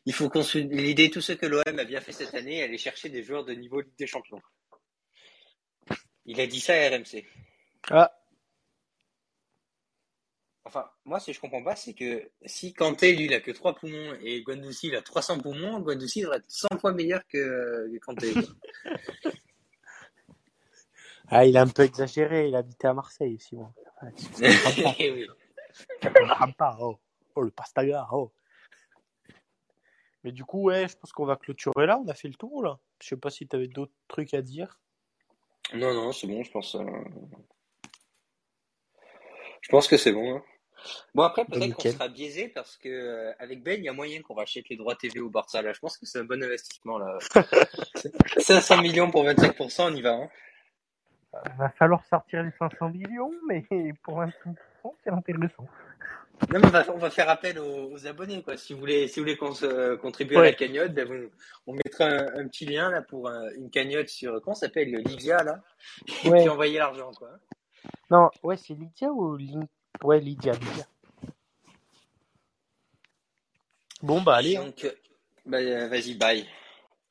Il 0.07 0.15
faut 0.15 0.31
consolider 0.31 1.11
tout 1.11 1.21
ce 1.21 1.33
que 1.33 1.45
l'OM 1.45 1.79
a 1.79 1.85
bien 1.85 2.01
fait 2.01 2.13
cette 2.13 2.35
année 2.35 2.59
et 2.59 2.63
aller 2.63 2.79
chercher 2.79 3.11
des 3.11 3.23
joueurs 3.23 3.45
de 3.45 3.53
niveau 3.53 3.81
Ligue 3.81 3.97
des 3.99 4.07
Champions. 4.07 4.41
Il 6.27 6.41
a 6.41 6.47
dit 6.47 6.61
ça 6.61 6.75
à 6.75 6.89
RMC. 6.89 7.27
Ah, 7.91 8.13
Enfin, 10.67 10.91
moi, 11.05 11.21
ce 11.21 11.27
que 11.27 11.33
je 11.35 11.41
comprends 11.41 11.63
pas, 11.63 11.77
c'est 11.77 11.93
que 11.93 12.31
si 12.47 12.73
Kanté, 12.73 13.15
lui, 13.15 13.27
il 13.27 13.35
a 13.35 13.41
que 13.41 13.51
3 13.51 13.75
poumons 13.75 14.15
et 14.23 14.43
Guendouzi, 14.43 14.89
il 14.89 14.97
a 14.97 15.03
300 15.03 15.41
poumons, 15.41 15.81
Guendouzi 15.81 16.23
devrait 16.23 16.39
être 16.39 16.51
100 16.51 16.79
fois 16.79 16.93
meilleur 16.93 17.21
que, 17.29 17.91
que 17.93 17.99
Kanté. 17.99 18.33
ah, 21.29 21.45
il 21.45 21.57
a 21.59 21.63
un 21.63 21.69
peu 21.69 21.83
exagéré, 21.83 22.49
il 22.49 22.57
habitait 22.57 22.89
à 22.89 22.95
Marseille, 22.95 23.39
comprends 23.51 23.73
pas. 24.01 24.95
Eh 24.99 25.11
oui. 25.11 25.27
Pas, 26.57 26.77
oh. 26.81 26.99
Oh, 27.35 27.43
le 27.43 27.51
pastaga, 27.51 28.07
oh. 28.13 28.33
Mais 30.23 30.33
du 30.33 30.45
coup, 30.45 30.63
ouais, 30.63 30.89
je 30.89 30.97
pense 30.97 31.13
qu'on 31.13 31.27
va 31.27 31.37
clôturer 31.37 31.87
là. 31.87 31.99
On 31.99 32.09
a 32.09 32.15
fait 32.15 32.29
le 32.29 32.35
tour, 32.35 32.63
là. 32.63 32.79
Je 33.03 33.09
sais 33.09 33.17
pas 33.17 33.29
si 33.31 33.47
tu 33.47 33.55
avais 33.57 33.69
d'autres 33.69 33.93
trucs 34.09 34.33
à 34.33 34.41
dire. 34.41 34.79
Non, 35.75 35.93
non, 35.93 36.13
c'est 36.13 36.27
bon, 36.27 36.43
je 36.43 36.51
pense. 36.51 36.75
euh, 36.77 36.85
Je 39.61 39.69
pense 39.69 39.89
que 39.89 39.97
c'est 39.99 40.13
bon. 40.13 40.37
hein. 40.37 40.43
Bon, 41.15 41.23
après, 41.23 41.45
peut-être 41.45 41.75
qu'on 41.77 41.91
sera 41.91 42.09
biaisé 42.09 42.49
parce 42.49 42.77
que 42.77 42.89
euh, 42.89 43.33
avec 43.39 43.63
Ben, 43.63 43.79
il 43.79 43.85
y 43.85 43.89
a 43.89 43.93
moyen 43.93 44.21
qu'on 44.23 44.35
rachète 44.35 44.69
les 44.69 44.77
droits 44.77 44.95
TV 44.97 45.21
au 45.21 45.31
Barça. 45.31 45.63
Là, 45.63 45.73
je 45.73 45.81
pense 45.81 45.97
que 45.97 46.07
c'est 46.07 46.19
un 46.19 46.25
bon 46.25 46.43
investissement. 46.43 46.99
là. 46.99 47.19
500 48.39 48.83
millions 48.83 49.11
pour 49.11 49.25
25%, 49.25 49.93
on 49.93 49.95
y 49.95 50.03
va. 50.03 50.13
Hein. 50.15 50.29
Va 51.59 51.69
falloir 51.71 52.05
sortir 52.07 52.43
les 52.43 52.53
500 52.59 52.91
millions, 52.91 53.33
mais 53.49 53.65
pour 54.03 54.21
25%, 54.23 54.33
c'est 55.03 55.11
intéressant. 55.11 55.67
Non, 56.53 56.59
mais 56.59 56.67
on 56.67 56.71
va, 56.71 56.85
on 56.93 56.99
va 56.99 57.11
faire 57.11 57.29
appel 57.29 57.59
aux, 57.61 57.93
aux 57.93 58.07
abonnés. 58.09 58.43
Quoi. 58.43 58.57
Si 58.57 58.73
vous 58.73 58.81
voulez, 58.81 59.07
si 59.09 59.21
vous 59.21 59.25
voulez 59.25 59.37
qu'on 59.37 59.55
se 59.55 59.95
contribue 59.97 60.37
à 60.37 60.43
la 60.43 60.53
cagnotte, 60.53 60.93
ben, 60.93 61.07
vous- 61.07 61.31
on 61.67 61.75
mettra 61.75 62.07
un, 62.07 62.41
un 62.41 62.49
petit 62.49 62.67
lien 62.67 62.91
là 62.91 63.03
pour 63.03 63.29
euh, 63.29 63.51
une 63.57 63.71
cagnotte 63.71 64.09
sur 64.09 64.41
comment 64.43 64.55
ça 64.55 64.67
s'appelle 64.67 64.91
le 64.91 64.99
Livia 64.99 65.43
là, 65.45 65.61
et 66.25 66.29
Ouais. 66.29 66.41
puis 66.41 66.49
envoyer 66.49 66.79
l'argent 66.79 67.13
quoi. 67.13 67.31
Non, 68.11 68.31
ouais, 68.43 68.57
c'est 68.57 68.75
Lydia 68.75 69.09
ou 69.11 69.37
Lin... 69.37 69.67
Ouais, 70.03 70.21
Lydia, 70.21 70.53
Lydia. 70.53 70.87
Bon, 74.03 74.21
bah 74.23 74.37
allez. 74.37 74.57
Donc, 74.57 74.85
euh, 74.85 74.93
bah, 75.47 75.59
euh, 75.59 75.89
vas-y, 75.89 76.15
bye. 76.15 76.47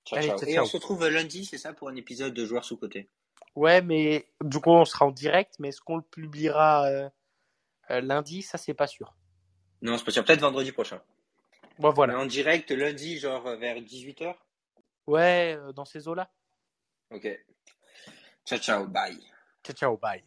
Ciao, 0.05 0.19
Allez, 0.19 0.27
ciao. 0.27 0.39
ciao, 0.39 0.49
Et 0.49 0.53
ciao. 0.53 0.63
on 0.63 0.67
se 0.67 0.77
retrouve 0.77 1.07
lundi, 1.07 1.45
c'est 1.45 1.57
ça, 1.57 1.73
pour 1.73 1.89
un 1.89 1.95
épisode 1.95 2.33
de 2.33 2.45
joueurs 2.45 2.65
sous 2.65 2.77
côté. 2.77 3.09
Ouais, 3.55 3.81
mais 3.81 4.27
du 4.43 4.59
coup, 4.59 4.71
on 4.71 4.85
sera 4.85 5.05
en 5.05 5.11
direct, 5.11 5.55
mais 5.59 5.69
est-ce 5.69 5.81
qu'on 5.81 5.97
le 5.97 6.03
publiera 6.03 6.85
euh, 6.85 7.09
euh, 7.91 8.01
lundi? 8.01 8.41
Ça, 8.41 8.57
c'est 8.57 8.73
pas 8.73 8.87
sûr. 8.87 9.15
Non, 9.81 9.97
c'est 9.97 10.05
pas 10.05 10.11
sûr. 10.11 10.23
Peut-être 10.25 10.41
vendredi 10.41 10.71
prochain. 10.71 11.01
Bon, 11.79 11.91
voilà. 11.91 12.13
Mais 12.13 12.19
en 12.19 12.25
direct 12.25 12.69
lundi, 12.71 13.17
genre 13.17 13.43
vers 13.57 13.77
18h. 13.77 14.35
Ouais, 15.07 15.55
euh, 15.57 15.71
dans 15.73 15.85
ces 15.85 16.07
eaux-là. 16.07 16.31
Ok. 17.11 17.27
Ciao, 18.45 18.59
ciao, 18.59 18.87
bye. 18.87 19.17
Ciao, 19.63 19.75
ciao, 19.75 19.97
bye. 19.97 20.23